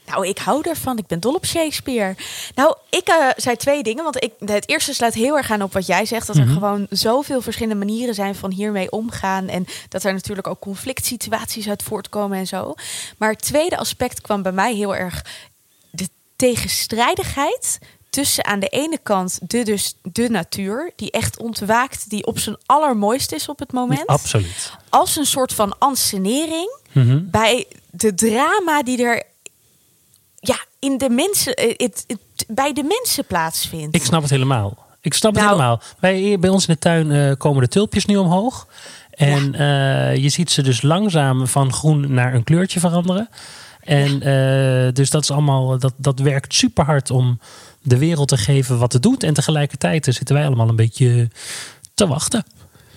Nou, 0.06 0.28
ik 0.28 0.38
hou 0.38 0.69
ervan. 0.69 0.98
Ik 0.98 1.08
ben 1.08 1.19
dol 1.19 1.34
op 1.34 1.46
Shakespeare. 1.46 2.16
Nou, 2.56 2.75
ik 2.90 3.08
eh, 3.08 3.28
zei 3.36 3.56
twee 3.56 3.84
dingen. 3.84 4.04
Want 4.04 4.24
ik, 4.24 4.31
het 4.46 4.69
eerste 4.69 4.94
sluit 4.94 5.13
heel 5.13 5.38
erg 5.38 5.52
aan 5.52 5.62
op 5.62 5.74
wat 5.74 5.86
jij 5.86 6.06
zegt. 6.06 6.28
Dat 6.28 6.38
er 6.38 6.48
gewoon 6.48 6.88
zoveel 6.90 7.42
verschillende 7.42 7.86
manieren 7.86 8.16
zijn 8.16 8.36
van 8.36 8.52
hiermee 8.52 8.92
omgaan. 8.92 9.48
En 9.48 9.66
dat 9.90 10.04
er 10.04 10.13
natuurlijk 10.13 10.48
ook 10.48 10.60
conflict 10.60 11.06
situaties 11.06 11.69
uit 11.69 11.84
voortkomen 11.84 12.38
en 12.38 12.48
zo. 12.48 12.74
Maar 13.18 13.30
het 13.30 13.41
tweede 13.41 13.77
aspect 13.77 14.22
kwam 14.22 14.41
bij 14.41 14.51
mij 14.51 14.74
heel 14.74 14.96
erg 14.96 15.25
de 15.89 16.10
tegenstrijdigheid 16.36 17.80
tussen 18.12 18.46
aan 18.46 18.60
de 18.60 18.68
ene 18.68 19.00
kant 19.03 19.39
de, 19.51 19.63
dus 19.63 19.96
de 20.01 20.30
natuur, 20.30 20.91
die 20.96 21.12
echt 21.12 21.39
ontwaakt, 21.39 22.10
die 22.10 22.25
op 22.25 22.39
zijn 22.39 22.58
allermooist 22.65 23.32
is 23.32 23.50
op 23.50 23.60
het 23.60 23.72
moment. 23.72 24.06
Absoluut. 24.06 24.74
Als 24.89 25.15
een 25.15 25.25
soort 25.25 25.53
van 25.53 25.75
ansenering 25.77 26.80
Mhm. 26.91 27.20
bij 27.24 27.65
de 27.89 28.13
drama 28.13 28.84
die 28.84 29.03
er 29.03 29.24
ja, 30.39 30.58
in 30.80 30.98
de 30.98 31.10
mensen, 31.10 31.53
eh, 31.53 31.74
het, 31.77 32.03
het- 32.08 32.20
bij 32.48 32.74
de 32.74 32.84
mensen 32.84 33.25
plaatsvindt. 33.25 33.96
Ik 33.96 34.03
snap 34.03 34.22
het 34.22 34.30
helemaal. 34.32 34.86
Ik 35.01 35.13
snap 35.13 35.34
het 35.34 35.41
Nou- 35.44 35.53
helemaal. 35.56 35.82
Bij, 36.00 36.39
bij 36.39 36.50
ons 36.50 36.68
in 36.68 36.74
de 36.74 36.80
tuin 36.80 37.12
eh, 37.12 37.32
komen 37.38 37.62
de 37.62 37.68
tulpjes 37.68 38.06
nu 38.06 38.18
omhoog. 38.18 38.68
En 39.12 39.53
eh, 39.56 40.15
je 40.15 40.30
ziet 40.30 40.51
ze 40.51 40.62
dus 40.62 40.82
langzaam 40.82 41.48
van 41.48 41.74
groen 41.74 42.13
naar 42.13 42.34
een 42.34 42.44
kleurtje 42.44 42.80
veranderen. 42.80 43.30
En 43.82 44.20
dus 44.94 45.10
dat 45.10 45.24
is 45.24 45.32
allemaal, 45.32 45.77
dat, 45.80 45.94
dat 45.98 46.20
werkt 46.20 46.53
super 46.53 46.86
hard 46.86 47.10
om 47.12 47.39
de 47.82 47.98
wereld 47.98 48.28
te 48.28 48.38
geven 48.38 48.80
wat 48.80 48.94
het 48.94 49.04
doet. 49.04 49.24
En 49.24 49.34
tegelijkertijd 49.34 50.06
zitten 50.06 50.36
wij 50.36 50.46
allemaal 50.46 50.70
een 50.70 50.76
beetje 50.76 51.30
te 51.94 52.08
wachten. 52.08 52.46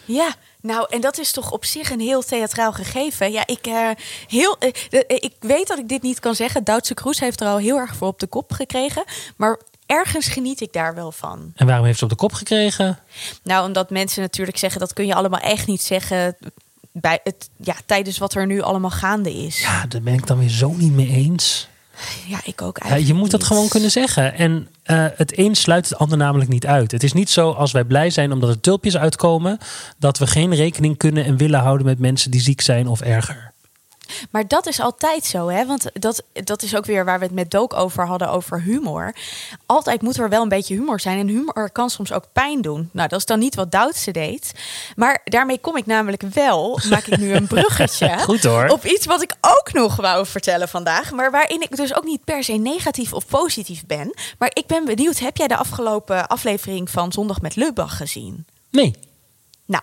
Ja, 0.04 0.34
nou, 0.60 0.86
en 0.90 1.00
dat 1.00 1.18
is 1.18 1.32
toch 1.32 1.50
op 1.50 1.64
zich 1.64 1.90
een 1.90 2.00
heel 2.00 2.22
theatraal 2.22 2.72
gegeven. 2.72 3.32
Ja, 3.32 3.46
ik, 3.46 3.66
eh, 3.66 3.88
heel, 4.28 4.56
eh, 4.58 4.72
de- 4.90 5.06
eh, 5.06 5.16
ik 5.20 5.32
weet 5.40 5.66
dat 5.68 5.78
ik 5.78 5.88
dit 5.88 6.02
niet 6.02 6.20
kan 6.20 6.34
zeggen. 6.34 6.64
Duitse 6.64 6.94
Kroes 6.94 7.20
heeft 7.20 7.40
er 7.40 7.46
al 7.46 7.56
heel 7.58 7.76
erg 7.78 7.96
voor 7.96 8.08
op 8.08 8.20
de 8.20 8.26
kop 8.26 8.52
gekregen. 8.52 9.04
Maar 9.36 9.60
ergens 9.86 10.26
geniet 10.26 10.60
ik 10.60 10.72
daar 10.72 10.94
wel 10.94 11.12
van. 11.12 11.52
En 11.54 11.66
waarom 11.66 11.84
heeft 11.86 11.98
ze 11.98 12.04
op 12.04 12.10
de 12.10 12.16
kop 12.16 12.32
gekregen? 12.32 12.98
Nou, 13.42 13.66
omdat 13.66 13.90
mensen 13.90 14.22
natuurlijk 14.22 14.58
zeggen, 14.58 14.80
dat 14.80 14.92
kun 14.92 15.06
je 15.06 15.14
allemaal 15.14 15.40
echt 15.40 15.66
niet 15.66 15.82
zeggen... 15.82 16.36
Bij 16.96 17.20
het, 17.24 17.48
ja, 17.56 17.74
tijdens 17.86 18.18
wat 18.18 18.34
er 18.34 18.46
nu 18.46 18.60
allemaal 18.60 18.90
gaande 18.90 19.32
is. 19.34 19.60
Ja, 19.60 19.86
daar 19.86 20.02
ben 20.02 20.14
ik 20.14 20.26
dan 20.26 20.38
weer 20.38 20.48
zo 20.48 20.68
niet 20.72 20.92
mee 20.92 21.08
eens. 21.08 21.68
Ik 22.44 22.62
ook 22.62 22.76
Ja, 22.76 22.82
eigenlijk 22.82 23.06
je 23.06 23.14
moet 23.14 23.30
dat 23.30 23.40
niet. 23.40 23.48
gewoon 23.48 23.68
kunnen 23.68 23.90
zeggen. 23.90 24.34
En 24.34 24.68
eh, 24.82 25.06
het 25.14 25.38
een 25.38 25.54
sluit 25.54 25.88
het 25.88 25.98
ander 25.98 26.18
namelijk 26.18 26.50
niet 26.50 26.66
uit. 26.66 26.90
Het 26.90 27.02
is 27.02 27.12
niet 27.12 27.30
zo 27.30 27.50
als 27.50 27.72
wij 27.72 27.84
blij 27.84 28.10
zijn 28.10 28.32
omdat 28.32 28.48
er 28.48 28.60
tulpjes 28.60 28.96
uitkomen, 28.96 29.58
dat 29.98 30.18
we 30.18 30.26
geen 30.26 30.54
rekening 30.54 30.96
kunnen 30.96 31.24
en 31.24 31.36
willen 31.36 31.60
houden 31.60 31.86
met 31.86 31.98
mensen 31.98 32.30
die 32.30 32.40
ziek 32.40 32.60
zijn 32.60 32.86
of 32.88 33.00
erger. 33.00 33.52
Maar 34.30 34.48
dat 34.48 34.66
is 34.66 34.80
altijd 34.80 35.24
zo, 35.24 35.48
hè? 35.48 35.66
Want 35.66 35.90
dat, 35.92 36.22
dat 36.32 36.62
is 36.62 36.76
ook 36.76 36.84
weer 36.84 37.04
waar 37.04 37.18
we 37.18 37.24
het 37.24 37.34
met 37.34 37.50
Dook 37.50 37.74
over 37.74 38.06
hadden, 38.06 38.30
over 38.30 38.62
humor. 38.62 39.14
Altijd 39.66 40.02
moet 40.02 40.18
er 40.18 40.28
wel 40.28 40.42
een 40.42 40.48
beetje 40.48 40.74
humor 40.74 41.00
zijn. 41.00 41.18
En 41.18 41.28
humor 41.28 41.70
kan 41.70 41.90
soms 41.90 42.12
ook 42.12 42.24
pijn 42.32 42.62
doen. 42.62 42.88
Nou, 42.92 43.08
dat 43.08 43.18
is 43.18 43.26
dan 43.26 43.38
niet 43.38 43.54
wat 43.54 43.70
Doutse 43.70 44.10
deed. 44.10 44.52
Maar 44.96 45.20
daarmee 45.24 45.58
kom 45.58 45.76
ik 45.76 45.86
namelijk 45.86 46.22
wel, 46.22 46.80
maak 46.88 47.06
ik 47.06 47.18
nu 47.18 47.32
een 47.32 47.46
bruggetje. 47.46 48.18
Goed 48.18 48.44
hoor. 48.44 48.68
Op 48.68 48.84
iets 48.84 49.06
wat 49.06 49.22
ik 49.22 49.34
ook 49.40 49.72
nog 49.72 49.96
wou 49.96 50.26
vertellen 50.26 50.68
vandaag. 50.68 51.10
Maar 51.10 51.30
waarin 51.30 51.62
ik 51.62 51.76
dus 51.76 51.94
ook 51.94 52.04
niet 52.04 52.24
per 52.24 52.44
se 52.44 52.52
negatief 52.52 53.12
of 53.12 53.26
positief 53.26 53.86
ben. 53.86 54.14
Maar 54.38 54.50
ik 54.52 54.66
ben 54.66 54.84
benieuwd, 54.84 55.18
heb 55.18 55.36
jij 55.36 55.48
de 55.48 55.56
afgelopen 55.56 56.28
aflevering 56.28 56.90
van 56.90 57.12
Zondag 57.12 57.40
met 57.40 57.56
Lubach 57.56 57.96
gezien? 57.96 58.46
Nee. 58.70 58.94
Nou, 59.66 59.82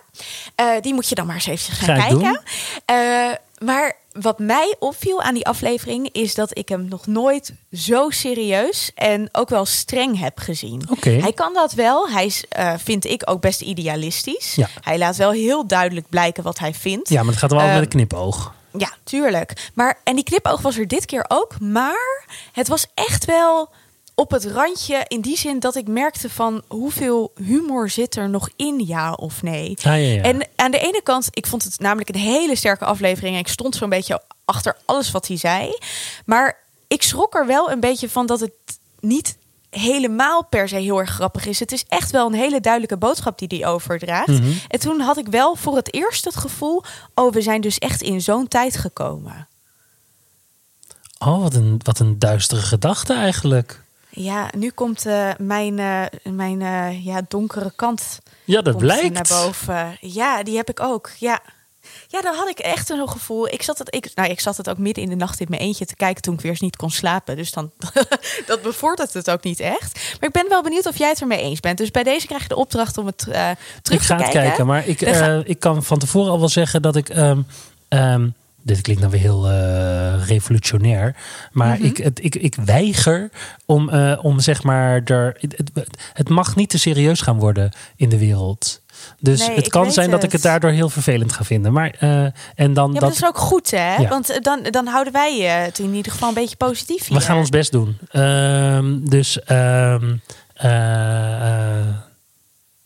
eh, 0.55 0.81
die 0.81 0.93
moet 0.93 1.09
je 1.09 1.15
dan 1.15 1.25
maar 1.25 1.35
eens 1.35 1.45
even 1.45 1.73
gaan 1.73 2.01
Ga 2.01 2.07
kijken. 2.07 2.41
Eh, 2.85 3.65
maar 3.67 3.95
wat 4.11 4.39
mij 4.39 4.75
opviel 4.79 5.21
aan 5.21 5.33
die 5.33 5.45
aflevering 5.45 6.09
is 6.11 6.35
dat 6.35 6.57
ik 6.57 6.69
hem 6.69 6.85
nog 6.89 7.07
nooit 7.07 7.53
zo 7.73 8.09
serieus 8.09 8.91
en 8.95 9.29
ook 9.31 9.49
wel 9.49 9.65
streng 9.65 10.19
heb 10.19 10.39
gezien. 10.39 10.87
Hij 11.01 11.33
kan 11.33 11.53
dat 11.53 11.73
wel. 11.73 12.09
Hij 12.09 12.25
is, 12.25 12.45
eh, 12.49 12.73
vind 12.77 13.05
ik, 13.05 13.29
ook 13.29 13.41
best 13.41 13.61
idealistisch. 13.61 14.55
Ja. 14.55 14.67
Hij 14.81 14.97
laat 14.97 15.15
wel 15.15 15.31
heel 15.31 15.67
duidelijk 15.67 16.09
blijken 16.09 16.43
wat 16.43 16.59
hij 16.59 16.73
vindt. 16.73 17.09
Ja, 17.09 17.21
maar 17.21 17.31
het 17.31 17.39
gaat 17.39 17.51
wel 17.51 17.59
Ehm, 17.59 17.73
met 17.73 17.81
een 17.81 17.87
knipoog. 17.87 18.53
Ja, 18.77 18.91
tuurlijk. 19.03 19.69
Maar, 19.73 19.99
en 20.03 20.15
die 20.15 20.23
knipoog 20.23 20.61
was 20.61 20.77
er 20.77 20.87
dit 20.87 21.05
keer 21.05 21.25
ook. 21.27 21.59
Maar 21.59 22.25
het 22.51 22.67
was 22.67 22.87
echt 22.93 23.25
wel 23.25 23.69
op 24.21 24.31
het 24.31 24.45
randje 24.45 25.05
in 25.07 25.21
die 25.21 25.37
zin 25.37 25.59
dat 25.59 25.75
ik 25.75 25.87
merkte 25.87 26.29
van 26.29 26.61
hoeveel 26.67 27.31
humor 27.35 27.89
zit 27.89 28.15
er 28.15 28.29
nog 28.29 28.49
in, 28.55 28.85
ja 28.85 29.13
of 29.13 29.41
nee. 29.41 29.69
Ah, 29.77 29.83
ja, 29.83 29.93
ja. 29.93 30.21
En 30.21 30.47
aan 30.55 30.71
de 30.71 30.79
ene 30.79 31.01
kant, 31.03 31.27
ik 31.31 31.47
vond 31.47 31.63
het 31.63 31.79
namelijk 31.79 32.09
een 32.09 32.19
hele 32.19 32.55
sterke 32.55 32.85
aflevering. 32.85 33.33
En 33.33 33.39
ik 33.39 33.47
stond 33.47 33.75
zo'n 33.75 33.89
beetje 33.89 34.21
achter 34.45 34.77
alles 34.85 35.11
wat 35.11 35.27
hij 35.27 35.37
zei. 35.37 35.77
Maar 36.25 36.57
ik 36.87 37.03
schrok 37.03 37.35
er 37.35 37.45
wel 37.47 37.71
een 37.71 37.79
beetje 37.79 38.09
van 38.09 38.25
dat 38.25 38.39
het 38.39 38.51
niet 38.99 39.37
helemaal 39.69 40.45
per 40.45 40.67
se 40.67 40.75
heel 40.75 40.99
erg 40.99 41.09
grappig 41.09 41.45
is. 41.45 41.59
Het 41.59 41.71
is 41.71 41.85
echt 41.87 42.11
wel 42.11 42.27
een 42.27 42.33
hele 42.33 42.59
duidelijke 42.59 42.97
boodschap 42.97 43.37
die 43.37 43.59
hij 43.59 43.67
overdraagt. 43.67 44.27
Mhm. 44.27 44.51
En 44.67 44.79
toen 44.79 44.99
had 44.99 45.17
ik 45.17 45.27
wel 45.27 45.55
voor 45.55 45.75
het 45.75 45.93
eerst 45.93 46.25
het 46.25 46.35
gevoel... 46.35 46.83
oh, 47.15 47.33
we 47.33 47.41
zijn 47.41 47.61
dus 47.61 47.77
echt 47.77 48.01
in 48.01 48.21
zo'n 48.21 48.47
tijd 48.47 48.77
gekomen. 48.77 49.47
Oh, 51.19 51.41
wat 51.41 51.53
een, 51.53 51.79
wat 51.83 51.99
een 51.99 52.19
duistere 52.19 52.61
gedachte 52.61 53.13
eigenlijk. 53.13 53.80
Ja, 54.11 54.49
nu 54.57 54.69
komt 54.69 55.05
eh, 55.05 55.29
mijn, 55.37 55.79
eh, 55.79 56.01
mijn 56.33 56.61
eh, 56.61 57.05
ja, 57.05 57.21
donkere 57.27 57.71
kant 57.75 58.19
Ja, 58.43 58.61
dat 58.61 58.77
blijkt. 58.77 59.13
naar 59.13 59.43
boven. 59.43 59.97
Ja, 60.01 60.43
die 60.43 60.55
heb 60.57 60.69
ik 60.69 60.79
ook. 60.79 61.09
Ja. 61.17 61.39
Ja, 62.07 62.21
dan 62.21 62.35
had 62.35 62.49
ik 62.49 62.59
echt 62.59 62.87
zo'n 62.87 63.09
gevoel. 63.09 63.47
Ik 63.47 63.61
zat, 63.61 63.77
het, 63.77 63.95
ik, 63.95 64.11
nou, 64.15 64.29
ik 64.29 64.39
zat 64.39 64.57
het 64.57 64.69
ook 64.69 64.77
midden 64.77 65.03
in 65.03 65.09
de 65.09 65.15
nacht 65.15 65.39
in 65.39 65.45
mijn 65.49 65.61
eentje 65.61 65.85
te 65.85 65.95
kijken 65.95 66.21
toen 66.21 66.33
ik 66.33 66.41
weer 66.41 66.51
eens 66.51 66.59
niet 66.59 66.75
kon 66.75 66.91
slapen. 66.91 67.35
Dus 67.35 67.51
dan 67.51 67.71
dat 68.45 68.61
bevordert 68.61 69.13
het 69.13 69.29
ook 69.29 69.43
niet 69.43 69.59
echt. 69.59 69.99
Maar 70.19 70.29
ik 70.29 70.31
ben 70.35 70.49
wel 70.49 70.63
benieuwd 70.63 70.85
of 70.85 70.97
jij 70.97 71.09
het 71.09 71.21
ermee 71.21 71.41
eens 71.41 71.59
bent. 71.59 71.77
Dus 71.77 71.91
bij 71.91 72.03
deze 72.03 72.27
krijg 72.27 72.41
je 72.41 72.47
de 72.47 72.55
opdracht 72.55 72.97
om 72.97 73.05
het 73.05 73.17
terug 73.17 73.99
ik 73.99 74.01
ga 74.01 74.15
te 74.17 74.23
het 74.23 74.31
kijken. 74.31 74.41
kijken, 74.41 74.65
maar 74.65 74.87
ik, 74.87 75.07
gaan- 75.07 75.43
ik 75.45 75.59
kan 75.59 75.83
van 75.83 75.99
tevoren 75.99 76.31
al 76.31 76.39
wel 76.39 76.49
zeggen 76.49 76.81
dat 76.81 76.95
ik. 76.95 77.09
ehm, 77.09 77.41
ehm, 77.87 78.29
dit 78.63 78.81
klinkt 78.81 79.01
nou 79.01 79.13
weer 79.13 79.21
heel 79.21 79.49
eh, 79.49 80.27
revolutionair. 80.27 81.15
Maar 81.51 81.75
Mhm. 81.77 81.85
ik, 81.85 81.97
het, 81.97 82.23
ik, 82.23 82.35
ik 82.35 82.55
weiger 82.65 83.29
om, 83.65 83.89
eh, 83.89 84.19
om 84.21 84.39
zeg 84.39 84.63
maar. 84.63 85.01
Er, 85.03 85.37
het, 86.13 86.29
mag 86.29 86.55
niet 86.55 86.69
te 86.69 86.77
serieus 86.79 87.21
gaan 87.21 87.39
worden 87.39 87.71
in 87.95 88.09
de 88.09 88.17
wereld. 88.17 88.81
Dus 89.19 89.47
Nee, 89.47 89.55
het 89.55 89.67
kan 89.67 89.91
zijn 89.91 90.09
dat 90.09 90.23
ik 90.23 90.31
het 90.31 90.41
daardoor 90.41 90.71
heel 90.71 90.89
vervelend 90.89 91.33
ga 91.33 91.43
vinden. 91.43 91.73
Maar 91.73 91.95
eh, 91.99 92.23
en 92.55 92.73
dan 92.73 92.85
Ja, 92.85 92.91
maar 92.91 92.91
dat. 92.91 93.01
dat 93.01 93.11
is 93.11 93.25
ook 93.25 93.37
goed, 93.37 93.71
hè? 93.71 93.95
Ja. 93.95 94.09
Want 94.09 94.43
dan, 94.43 94.59
dan 94.69 94.87
houden 94.87 95.13
wij 95.13 95.39
het 95.41 95.79
in 95.79 95.93
ieder 95.93 96.11
geval 96.11 96.27
een 96.29 96.33
beetje 96.35 96.55
positief 96.55 97.05
hier. 97.07 97.17
We 97.17 97.23
gaan 97.23 97.37
ons 97.37 97.49
best 97.49 97.71
doen. 97.71 97.97
Ehm, 98.11 98.99
dus 99.03 99.43
ehm, 99.43 100.15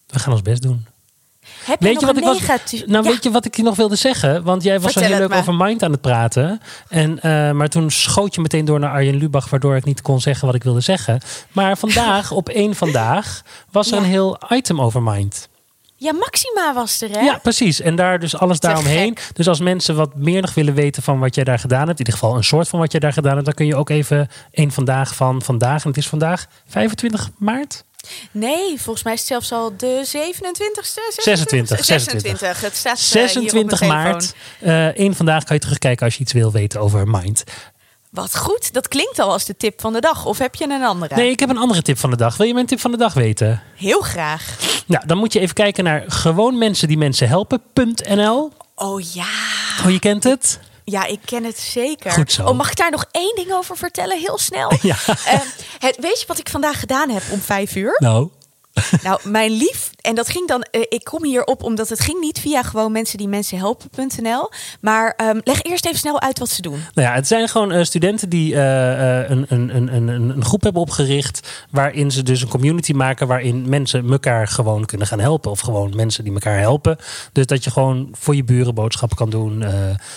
we 0.08 0.20
gaan 0.20 0.34
ons 0.34 0.42
best 0.42 0.62
doen. 0.62 0.86
Heb 1.66 1.80
je 1.80 1.86
Weet 1.86 1.94
nog 1.94 2.02
je 2.02 2.06
wat 2.08 2.16
een 2.16 2.22
ik 2.22 2.48
was? 2.48 2.72
Nou, 2.86 3.04
Ja. 3.04 3.10
weet 3.12 3.24
je 3.24 3.32
wat 3.32 3.46
ik 3.46 3.56
je 3.56 3.64
nog 3.64 3.76
wilde 3.76 3.96
zeggen? 3.96 4.44
Want 4.44 4.64
jij 4.64 4.80
was 4.80 4.92
Vertel 4.92 5.10
zo 5.12 5.18
heel 5.18 5.28
leuk 5.28 5.38
over 5.38 5.54
Mind 5.56 5.84
aan 5.84 5.92
het 5.92 6.02
praten. 6.02 6.62
En, 6.90 7.20
eh, 7.22 7.52
maar 7.52 7.68
toen 7.70 7.92
schoot 7.92 8.36
je 8.36 8.42
meteen 8.42 8.66
door 8.66 8.80
naar 8.80 8.90
Arjen 8.92 9.16
Lubach, 9.16 9.50
waardoor 9.50 9.76
ik 9.76 9.86
niet 9.86 10.02
kon 10.02 10.22
zeggen 10.22 10.46
wat 10.46 10.56
ik 10.56 10.64
wilde 10.64 10.82
zeggen. 10.82 11.20
Maar 11.52 11.78
vandaag, 11.78 12.32
op 12.42 12.50
één 12.50 12.76
vandaag, 12.76 13.42
was 13.72 13.88
er 13.92 13.94
Ja. 13.98 14.00
een 14.04 14.10
heel 14.10 14.38
item 14.50 14.82
over 14.82 15.02
Mind. 15.04 15.50
Ja, 15.98 16.14
Maxima 16.14 16.74
was 16.74 17.02
er, 17.02 17.10
hè? 17.10 17.20
Ja, 17.20 17.38
precies. 17.38 17.82
En 17.82 17.96
daar 17.96 18.20
dus 18.20 18.38
alles 18.38 18.60
daaromheen. 18.60 19.18
gek. 19.18 19.30
Dus 19.34 19.48
als 19.48 19.60
mensen 19.60 19.96
wat 19.96 20.16
meer 20.16 20.42
nog 20.42 20.54
willen 20.54 20.74
weten 20.74 21.04
van 21.04 21.20
wat 21.20 21.36
jij 21.36 21.44
daar 21.44 21.60
gedaan 21.60 21.88
hebt, 21.88 22.00
in 22.00 22.06
ieder 22.06 22.14
geval 22.14 22.36
een 22.36 22.44
soort 22.44 22.68
van 22.68 22.80
wat 22.80 22.92
jij 22.92 23.00
daar 23.00 23.14
gedaan 23.14 23.34
hebt, 23.34 23.46
dan 23.46 23.54
kun 23.54 23.66
je 23.66 23.76
ook 23.76 23.90
even 23.90 24.28
één 24.52 24.72
vandaag 24.72 25.16
van 25.16 25.42
vandaag. 25.42 25.82
En 25.84 25.88
het 25.90 25.98
is 25.98 26.08
vandaag 26.08 26.46
25 26.68 27.30
maart. 27.38 27.84
Nee, 28.32 28.82
volgens 28.82 29.04
mij 29.04 29.14
is 29.14 29.20
het 29.20 29.28
zelfs 29.28 29.52
al 29.52 29.74
de 29.78 30.02
27ste. 30.08 31.22
26, 31.24 31.86
26. 31.86 32.62
Het 32.62 32.76
staat 32.76 32.98
eh, 32.98 33.04
26 33.04 33.80
hier 33.80 33.90
op 33.90 33.96
maart. 33.96 34.34
eh 34.60 34.88
één 34.88 35.16
vandaag 35.16 35.44
kan 35.44 35.56
je 35.56 35.62
terugkijken 35.62 36.06
als 36.06 36.16
je 36.16 36.22
iets 36.22 36.34
wil 36.34 36.52
weten 36.52 36.80
over 36.82 37.08
Mind. 37.08 37.44
Wat 38.12 38.38
goed. 38.38 38.74
Dat 38.74 38.88
klinkt 38.88 39.20
al 39.20 39.32
als 39.32 39.46
de 39.46 39.58
tip 39.58 39.82
van 39.82 39.94
de 39.94 40.02
dag. 40.02 40.26
Of 40.26 40.38
heb 40.38 40.56
je 40.56 40.64
een 40.70 40.84
andere? 40.84 41.16
Nee, 41.16 41.30
ik 41.30 41.40
heb 41.40 41.50
een 41.50 41.58
andere 41.58 41.82
tip 41.82 41.98
van 41.98 42.10
de 42.10 42.16
dag. 42.16 42.38
Wil 42.38 42.48
je 42.48 42.54
mijn 42.54 42.66
tip 42.66 42.80
van 42.80 42.92
de 42.92 42.98
dag 42.98 43.14
weten? 43.14 43.62
Heel 43.76 44.02
graag. 44.02 44.58
Nou, 44.86 45.06
dan 45.08 45.18
moet 45.18 45.34
je 45.34 45.40
even 45.40 45.56
kijken 45.56 45.84
naar 45.84 46.04
gewoon 46.08 46.58
mensen 46.58 46.88
die 46.88 46.98
mensen 46.98 47.28
helpen.nl. 47.28 48.52
Oh 48.76 49.02
ja. 49.14 49.28
Oh, 49.86 49.92
je 49.92 50.00
kent 50.00 50.24
het? 50.24 50.60
Ja, 50.86 51.06
ik 51.06 51.20
ken 51.26 51.44
het 51.44 51.60
zeker. 51.60 52.12
Goed 52.12 52.32
zo. 52.32 52.46
Oh, 52.46 52.58
mag 52.58 52.70
ik 52.70 52.78
daar 52.78 52.92
nog 52.92 53.06
één 53.12 53.36
ding 53.36 53.52
over 53.52 53.78
vertellen? 53.78 54.18
Heel 54.18 54.38
snel. 54.38 54.72
Ja. 54.82 54.96
Eh, 55.08 55.40
het, 55.80 55.98
weet 56.00 56.20
je 56.20 56.28
wat 56.28 56.38
ik 56.40 56.50
vandaag 56.50 56.80
gedaan 56.80 57.10
heb 57.10 57.24
om 57.32 57.40
vijf 57.40 57.76
uur? 57.76 57.96
Nou, 57.98 58.30
Nou, 59.04 59.20
mijn 59.24 59.52
lief, 59.52 59.92
en 60.02 60.16
dat 60.16 60.30
ging 60.30 60.48
dan, 60.48 60.62
eh, 60.62 60.82
ik 60.90 61.04
kom 61.04 61.24
hierop 61.24 61.64
omdat 61.64 61.90
het 61.90 62.00
ging 62.00 62.20
niet 62.20 62.40
via 62.40 62.64
gewoon 62.64 62.92
mensen 62.92 63.18
die 63.18 63.28
mensen 63.28 63.58
helpen.nl. 63.58 64.50
Maar 64.82 65.14
ehm, 65.18 65.40
leg 65.44 65.62
eerst 65.62 65.86
even 65.86 65.98
snel 66.00 66.22
uit 66.22 66.40
wat 66.40 66.50
ze 66.50 66.62
doen. 66.62 66.80
nou 66.94 67.08
ja, 67.08 67.14
het 67.14 67.28
zijn 67.28 67.48
gewoon 67.48 67.72
eh, 67.72 67.84
studenten 67.84 68.30
die 68.30 68.54
eh, 68.56 69.22
eh, 69.22 69.30
een, 69.30 69.46
een, 69.50 69.76
een, 69.76 69.94
een, 69.96 70.08
een 70.30 70.46
groep 70.46 70.64
hebben 70.64 70.82
opgericht. 70.82 71.66
Waarin 71.72 72.12
ze 72.12 72.24
dus 72.24 72.42
een 72.42 72.48
community 72.48 72.92
maken 72.92 73.28
waarin 73.28 73.70
mensen 73.70 74.12
elkaar 74.12 74.48
gewoon 74.48 74.86
kunnen 74.86 75.08
gaan 75.08 75.20
helpen. 75.20 75.52
Of 75.52 75.60
gewoon 75.60 75.96
mensen 75.96 76.24
die 76.24 76.34
elkaar 76.34 76.60
helpen. 76.60 76.98
Dus 77.32 77.46
dat 77.46 77.64
je 77.64 77.72
gewoon 77.72 78.10
voor 78.12 78.36
je 78.36 78.44
buren 78.44 78.76
boodschappen 78.76 79.18
kan 79.18 79.30
doen. 79.30 79.64
eh, 79.64 79.72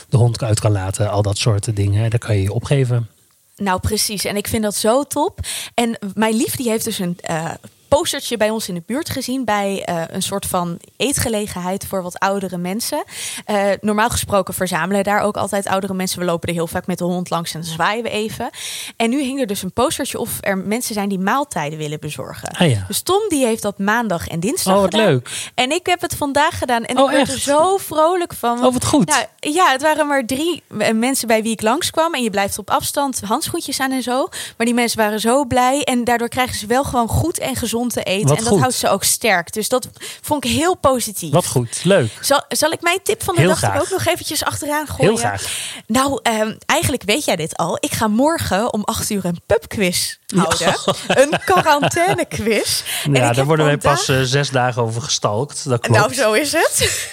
de 0.08 0.16
hond 0.16 0.42
uit 0.42 0.60
kan 0.60 0.72
laten. 0.72 1.10
Al 1.10 1.22
dat 1.22 1.38
soort 1.38 1.76
dingen. 1.76 2.10
Daar 2.10 2.18
kan 2.18 2.36
je 2.36 2.42
je 2.42 2.52
opgeven. 2.52 3.08
Nou, 3.56 3.80
precies. 3.80 4.24
En 4.24 4.36
ik 4.36 4.48
vind 4.48 4.62
dat 4.62 4.74
zo 4.74 5.04
top. 5.04 5.40
En 5.74 5.98
mijn 6.14 6.34
lief 6.36 6.56
die 6.56 6.68
heeft 6.70 6.84
dus 6.84 6.98
een 6.98 7.18
eh, 7.20 7.50
postertje 7.88 8.37
bij 8.37 8.50
ons 8.50 8.68
in 8.68 8.75
de 8.75 8.83
buurt 8.87 9.11
gezien 9.11 9.45
bij 9.45 9.83
eh, 9.85 10.02
een 10.09 10.23
soort 10.23 10.47
van 10.47 10.78
eetgelegenheid 10.97 11.87
voor 11.87 12.02
wat 12.02 12.18
oudere 12.18 12.57
mensen. 12.57 13.04
Eh, 13.45 13.64
normaal 13.80 14.09
gesproken 14.11 14.54
verzamelen 14.54 15.04
daar 15.04 15.21
ook 15.21 15.37
altijd 15.37 15.66
oudere 15.66 15.95
mensen. 15.95 16.18
We 16.18 16.25
lopen 16.25 16.49
er 16.49 16.54
heel 16.54 16.66
vaak 16.66 16.87
met 16.87 16.99
de 16.99 17.04
hond 17.04 17.30
langs 17.30 17.54
en 17.54 17.61
dan 17.61 17.71
zwaaien 17.71 18.02
we 18.02 18.11
even. 18.11 18.50
En 18.97 19.11
nu 19.11 19.21
hing 19.23 19.40
er 19.40 19.47
dus 19.47 19.62
een 19.62 19.73
postertje 19.73 20.18
of 20.18 20.38
er 20.40 20.59
mensen 20.59 20.95
zijn 20.95 21.09
die 21.09 21.18
maaltijden 21.18 21.78
willen 21.78 22.00
bezorgen. 22.00 22.49
Ah 22.50 22.71
ja. 22.71 22.85
Dus 22.88 23.00
Tom 23.00 23.21
die 23.28 23.45
heeft 23.47 23.62
dat 23.62 23.78
maandag 23.78 24.28
en 24.28 24.40
dinsdag 24.40 24.75
Oh, 24.75 24.80
wat 24.80 24.95
gedaan. 24.95 25.07
leuk. 25.09 25.50
En 25.54 25.71
ik 25.71 25.87
heb 25.87 26.00
het 26.00 26.14
vandaag 26.14 26.59
gedaan 26.59 26.85
en 26.85 26.99
Oh, 26.99 27.11
ik 27.11 27.16
werd 27.16 27.33
er 27.33 27.38
zo 27.38 27.76
vrolijk 27.76 28.35
van. 28.35 28.64
Oh, 28.66 28.73
wat 28.73 28.85
goed. 28.85 29.09
Nou, 29.09 29.25
ja, 29.40 29.71
het 29.73 29.83
waren 29.83 30.07
maar 30.07 30.26
drie 30.26 30.62
eh, 30.78 30.92
mensen 30.92 31.28
bij 31.28 31.42
wie 31.42 31.52
ik 31.52 31.62
langskwam. 31.62 32.14
En 32.14 32.23
je 32.23 32.30
blijft 32.30 32.59
op 32.59 32.71
afstand 32.71 33.21
handschoentjes 33.25 33.80
aan 33.80 33.92
en 33.92 34.02
zo. 34.02 34.28
Maar 34.57 34.66
die 34.66 34.75
mensen 34.75 34.99
waren 34.99 35.21
zo 35.21 35.45
blij. 35.45 35.83
En 35.85 36.04
daardoor 36.04 36.28
krijgen 36.28 36.57
ze 36.57 36.66
wel 36.66 36.85
gewoon 36.85 37.09
goed 37.09 37.38
en 37.38 37.57
gezond 37.57 37.76
te 37.87 38.02
eten. 38.02 38.28
Wat 38.28 38.37
en 38.37 38.42
dat 38.44 38.52
goed. 38.52 38.61
houdt 38.61 38.75
ze 38.75 38.88
ook 38.88 39.04
sterk. 39.04 39.52
Dus 39.52 39.68
dat 39.68 39.88
vond 40.23 40.44
ik 40.44 40.50
heel 40.50 40.75
positief. 40.76 41.32
Wat 41.32 41.47
goed. 41.47 41.80
Leuk. 41.85 42.11
Zal, 42.20 42.44
zal 42.49 42.70
ik 42.70 42.80
mijn 42.80 42.99
tip 43.02 43.23
van 43.23 43.35
de 43.35 43.40
Heel 43.40 43.50
dag 43.50 43.58
graag. 43.58 43.80
ook 43.80 43.90
nog 43.90 44.06
eventjes 44.06 44.44
achteraan 44.44 44.87
gooien? 44.87 45.04
Heel 45.04 45.16
graag. 45.16 45.42
Nou, 45.87 46.20
ehm, 46.23 46.54
eigenlijk 46.66 47.02
weet 47.02 47.25
jij 47.25 47.37
dit 47.37 47.56
al. 47.56 47.76
Ik 47.80 47.92
ga 47.92 48.06
morgen 48.08 48.73
om 48.73 48.82
acht 48.85 49.11
uur 49.11 49.25
een 49.25 49.40
pubquiz 49.47 50.16
houden. 50.37 50.75
Een 51.23 51.40
quarantainequiz. 51.44 52.82
Ja, 53.12 53.32
daar 53.32 53.44
worden 53.44 53.64
wij 53.66 53.78
vandaag- 53.80 54.06
pas 54.06 54.08
eh, 54.16 54.23
zes 54.23 54.50
dagen 54.50 54.82
over 54.82 55.02
gestalkt. 55.02 55.68
Dat 55.68 55.80
klopt. 55.80 56.00
nou, 56.00 56.14
zo 56.14 56.32
is 56.32 56.52
het. 56.52 57.08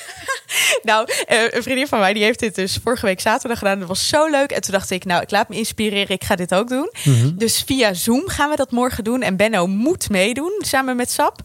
nou, 0.84 1.08
eh, 1.28 1.38
een 1.50 1.64
vriendin 1.64 1.88
van 1.88 2.00
mij 2.00 2.14
die 2.14 2.24
heeft 2.24 2.40
dit 2.40 2.56
dus 2.56 2.80
vorige 2.84 3.06
week 3.06 3.20
zaterdag 3.22 3.58
gedaan. 3.58 3.80
Dat 3.80 3.88
was 3.88 4.08
zo 4.08 4.30
leuk. 4.30 4.52
En 4.52 4.62
toen 4.62 4.72
dacht 4.72 4.90
ik, 4.90 5.06
nou, 5.06 5.22
ik 5.22 5.32
laat 5.32 5.50
me 5.50 5.56
inspireren. 5.56 6.10
Ik 6.10 6.24
ga 6.24 6.36
dit 6.36 6.54
ook 6.54 6.70
doen. 6.70 6.90
Mhm. 7.04 7.32
Dus 7.36 7.64
via 7.66 7.94
Zoom 7.94 8.28
gaan 8.28 8.50
we 8.50 8.56
dat 8.56 8.72
morgen 8.72 9.04
doen. 9.04 9.22
En 9.22 9.36
Benno 9.38 9.68
moet 9.68 10.10
meedoen, 10.10 10.52
samen 10.58 10.96
met 10.96 11.12
Sap. 11.12 11.40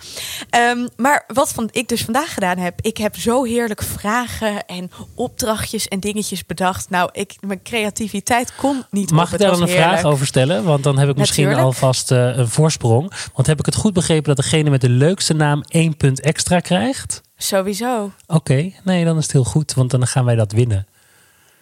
Ehm, 0.50 0.86
maar 0.96 1.24
wat 1.26 1.52
van, 1.52 1.68
ik 1.72 1.88
dus 1.88 2.02
vandaag 2.02 2.34
gedaan 2.34 2.58
heb... 2.58 2.80
ik 2.80 2.96
heb 2.96 3.16
zo 3.16 3.44
heerlijk 3.44 3.82
vragen 3.82 4.66
en 4.66 4.90
opdrachtjes 5.14 5.88
en 5.88 6.00
dingetjes 6.00 6.46
bedacht. 6.46 6.90
Nou, 6.90 7.08
ik, 7.12 7.34
mijn 7.40 7.62
creativiteit 7.62 8.52
kon 8.56 8.84
niet 8.90 9.10
Mag 9.10 9.26
op. 9.26 9.32
ik 9.32 9.38
daar 9.40 9.50
dan 9.50 9.62
een 9.62 9.68
heerlijk. 9.68 9.90
vraag 9.90 10.12
over 10.12 10.26
stellen? 10.26 10.64
Want 10.64 10.82
dan 10.82 10.98
heb 10.98 11.08
ik 11.08 11.16
misschien 11.16 11.44
Natuurlijk. 11.44 11.74
alvast 11.74 12.10
eh, 12.10 12.36
een 12.36 12.48
voorsprong. 12.48 13.12
Want 13.34 13.46
heb 13.46 13.58
ik 13.58 13.66
het 13.66 13.74
goed 13.74 13.92
begrepen 13.92 14.34
dat 14.34 14.44
degene 14.44 14.70
met 14.70 14.80
de 14.80 14.88
leukste 14.88 15.34
naam 15.34 15.64
één 15.68 15.96
punt 15.96 16.20
extra 16.20 16.60
krijgt? 16.60 17.20
Sowieso. 17.42 18.12
Oké, 18.26 18.72
nee, 18.84 19.04
dan 19.04 19.16
is 19.16 19.22
het 19.22 19.32
heel 19.32 19.44
goed, 19.44 19.74
want 19.74 19.90
dan 19.90 20.06
gaan 20.06 20.24
wij 20.24 20.34
dat 20.34 20.52
winnen. 20.52 20.86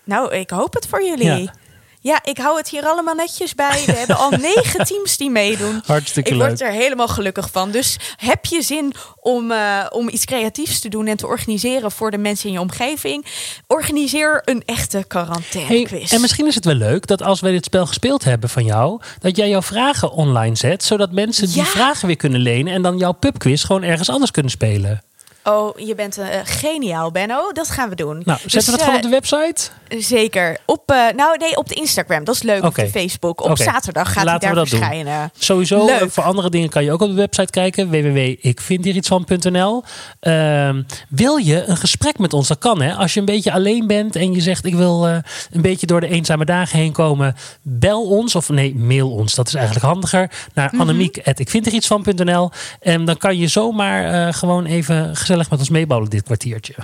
Nou, 0.04 0.34
ik 0.34 0.50
hoop 0.50 0.74
het 0.74 0.86
voor 0.86 1.04
jullie. 1.04 1.26
Ja. 1.42 1.52
Ja. 2.00 2.20
ik 2.24 2.38
hou 2.38 2.56
het 2.56 2.68
hier 2.68 2.84
allemaal 2.84 3.14
netjes 3.14 3.54
bij. 3.54 3.82
We 3.86 3.92
hebben 4.02 4.16
al 4.18 4.30
negen 4.30 4.84
teams 4.84 5.16
die 5.16 5.30
meedoen. 5.30 5.82
Hartstikke 5.86 6.30
ik 6.30 6.36
leuk. 6.36 6.46
word 6.48 6.60
er 6.60 6.70
helemaal 6.70 7.08
gelukkig 7.08 7.50
van. 7.50 7.70
Dus 7.70 7.96
heb 8.16 8.44
je 8.44 8.62
zin 8.62 8.92
om, 9.20 9.50
eh, 9.50 9.86
om 9.90 10.08
iets 10.08 10.24
creatiefs 10.24 10.80
te 10.80 10.88
doen 10.88 11.06
en 11.06 11.16
te 11.16 11.26
organiseren 11.26 11.90
voor 11.90 12.10
de 12.10 12.18
mensen 12.18 12.46
in 12.46 12.52
je 12.52 12.60
omgeving? 12.60 13.26
Organiseer 13.66 14.42
een 14.44 14.62
echte 14.64 15.04
quarantainequiz. 15.08 15.90
Hey, 16.08 16.16
en 16.16 16.20
misschien 16.20 16.46
is 16.46 16.54
het 16.54 16.64
wel 16.64 16.74
leuk 16.74 17.06
dat 17.06 17.22
als 17.22 17.40
wij 17.40 17.52
dit 17.52 17.64
spel 17.64 17.86
gespeeld 17.86 18.24
hebben 18.24 18.48
van 18.48 18.64
jou, 18.64 19.00
dat 19.18 19.36
jij 19.36 19.48
jouw 19.48 19.62
vragen 19.62 20.12
online 20.12 20.56
zet, 20.56 20.84
zodat 20.84 21.12
mensen 21.12 21.46
die 21.46 21.56
Ja. 21.56 21.64
vragen 21.64 22.06
weer 22.06 22.16
kunnen 22.16 22.40
lenen 22.40 22.72
en 22.72 22.82
dan 22.82 22.98
jouw 22.98 23.12
pubquiz 23.12 23.64
gewoon 23.66 23.82
ergens 23.82 24.10
anders 24.10 24.30
kunnen 24.30 24.52
spelen. 24.52 25.02
Oh, 25.48 25.78
je 25.78 25.94
bent 25.94 26.18
eh, 26.18 26.26
geniaal, 26.44 27.10
Benno. 27.10 27.52
Dat 27.52 27.70
gaan 27.70 27.88
we 27.88 27.94
doen. 27.94 28.22
Nou, 28.24 28.38
zetten 28.38 28.50
Dus, 28.50 28.64
we 28.64 28.70
dat 28.70 28.80
gewoon 28.80 28.96
op 28.96 29.04
eh, 29.04 29.10
de 29.10 29.16
website? 29.16 29.70
Zeker. 29.88 30.58
Op, 30.66 30.82
eh, 30.90 30.96
nou, 31.16 31.36
nee, 31.38 31.56
op 31.56 31.68
de 31.68 31.74
Instagram. 31.74 32.24
Dat 32.24 32.34
is 32.34 32.42
leuk. 32.42 32.58
Op 32.58 32.64
Oké. 32.64 32.82
de 32.82 32.88
Facebook. 32.90 33.40
Op 33.44 33.56
zaterdag 33.58 34.12
gaat 34.12 34.24
Laten 34.24 34.48
we 34.48 34.54
daar 34.54 34.64
dat 34.64 34.68
doen. 34.70 34.78
verschijnen. 34.78 35.30
Sowieso, 35.38 35.84
Leuk. 35.86 36.10
voor 36.10 36.24
andere 36.24 36.50
dingen 36.50 36.68
kan 36.68 36.84
je 36.84 36.92
ook 36.92 37.00
op 37.00 37.08
de 37.08 37.14
website 37.14 37.50
kijken. 37.50 37.90
www.ikvindhierietsvan.nl 37.90 39.82
Ehm 40.20 40.82
Wil 41.08 41.36
je 41.36 41.64
een 41.64 41.76
gesprek 41.76 42.18
met 42.18 42.32
ons? 42.32 42.48
Dat 42.48 42.58
kan 42.58 42.80
hè. 42.82 42.94
Als 42.94 43.14
je 43.14 43.20
een 43.20 43.26
beetje 43.26 43.52
alleen 43.52 43.86
bent 43.86 44.16
en 44.16 44.32
je 44.32 44.40
zegt 44.40 44.64
ik 44.64 44.74
wil 44.74 45.06
een 45.06 45.22
beetje 45.50 45.86
door 45.86 46.00
de 46.00 46.08
eenzame 46.08 46.44
dagen 46.44 46.78
heen 46.78 46.92
komen. 46.92 47.36
Bel 47.62 48.02
ons 48.08 48.34
of 48.34 48.48
nee, 48.48 48.74
mail 48.74 49.10
ons. 49.10 49.34
Dat 49.34 49.46
is 49.48 49.54
eigenlijk 49.54 49.86
handiger. 49.86 50.30
Naar 50.54 50.68
Mhm. 50.72 50.80
annemiek.ikvindhierietsvan.nl 50.80 52.50
En 52.80 53.04
dan 53.04 53.16
kan 53.16 53.36
je 53.38 53.46
zomaar 53.48 54.34
gewoon 54.34 54.64
even 54.64 55.16
gezellig 55.16 55.37
met 55.50 55.58
ons 55.58 55.70
meebouwen 55.70 56.10
dit 56.10 56.22
kwartiertje. 56.22 56.74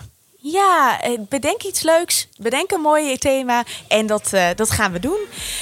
Ja, 0.46 1.00
eh, 1.00 1.10
bedenk 1.28 1.62
iets 1.62 1.82
leuks. 1.82 2.28
Bedenk 2.36 2.70
een 2.70 2.80
mooi 2.80 3.18
thema. 3.18 3.62
En 3.88 4.06
dat, 4.06 4.28
eh, 4.32 4.46
dat 4.54 4.70
gaan 4.70 4.92
we 4.92 4.98
doen. 4.98 5.18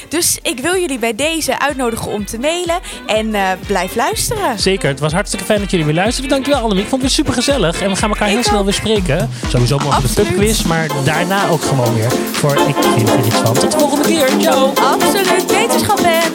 Dus 0.08 0.38
ik 0.42 0.60
wil 0.60 0.76
jullie 0.76 0.98
bij 0.98 1.14
deze 1.14 1.58
uitnodigen 1.58 2.12
om 2.12 2.26
te 2.26 2.38
mailen. 2.38 2.80
En 3.06 3.34
eh, 3.34 3.50
blijf 3.66 3.94
luisteren. 3.94 4.58
Zeker. 4.58 4.88
Het 4.88 5.00
was 5.00 5.12
hartstikke 5.12 5.44
fijn 5.44 5.60
dat 5.60 5.70
jullie 5.70 5.86
weer 5.86 5.94
luisterden. 5.94 6.30
Dankjewel 6.30 6.60
allemaal. 6.60 6.78
Ik 6.78 6.88
vond 6.88 7.02
het 7.02 7.10
weer 7.10 7.24
super 7.24 7.32
gezellig. 7.42 7.82
En 7.82 7.90
we 7.90 7.96
gaan 7.96 8.10
elkaar 8.10 8.28
heel 8.28 8.42
snel 8.42 8.64
weer 8.64 8.74
spreken. 8.74 9.30
Sowieso 9.48 9.78
morgen 9.78 10.02
de 10.02 10.22
pubquiz. 10.22 10.62
Maar 10.62 10.88
daarna 11.04 11.48
ook 11.48 11.62
gewoon 11.62 11.94
weer 11.94 12.12
voor 12.32 12.52
Ik 12.68 12.76
vind 12.96 13.08
er 13.08 13.26
iets 13.26 13.36
van. 13.36 13.54
Tot 13.54 13.72
de 13.72 13.78
volgende 13.78 14.08
keer. 14.08 14.28
Ciao. 14.38 14.72
Absoluut. 14.74 15.46
Wetenschap 15.46 16.00
ben. 16.02 16.32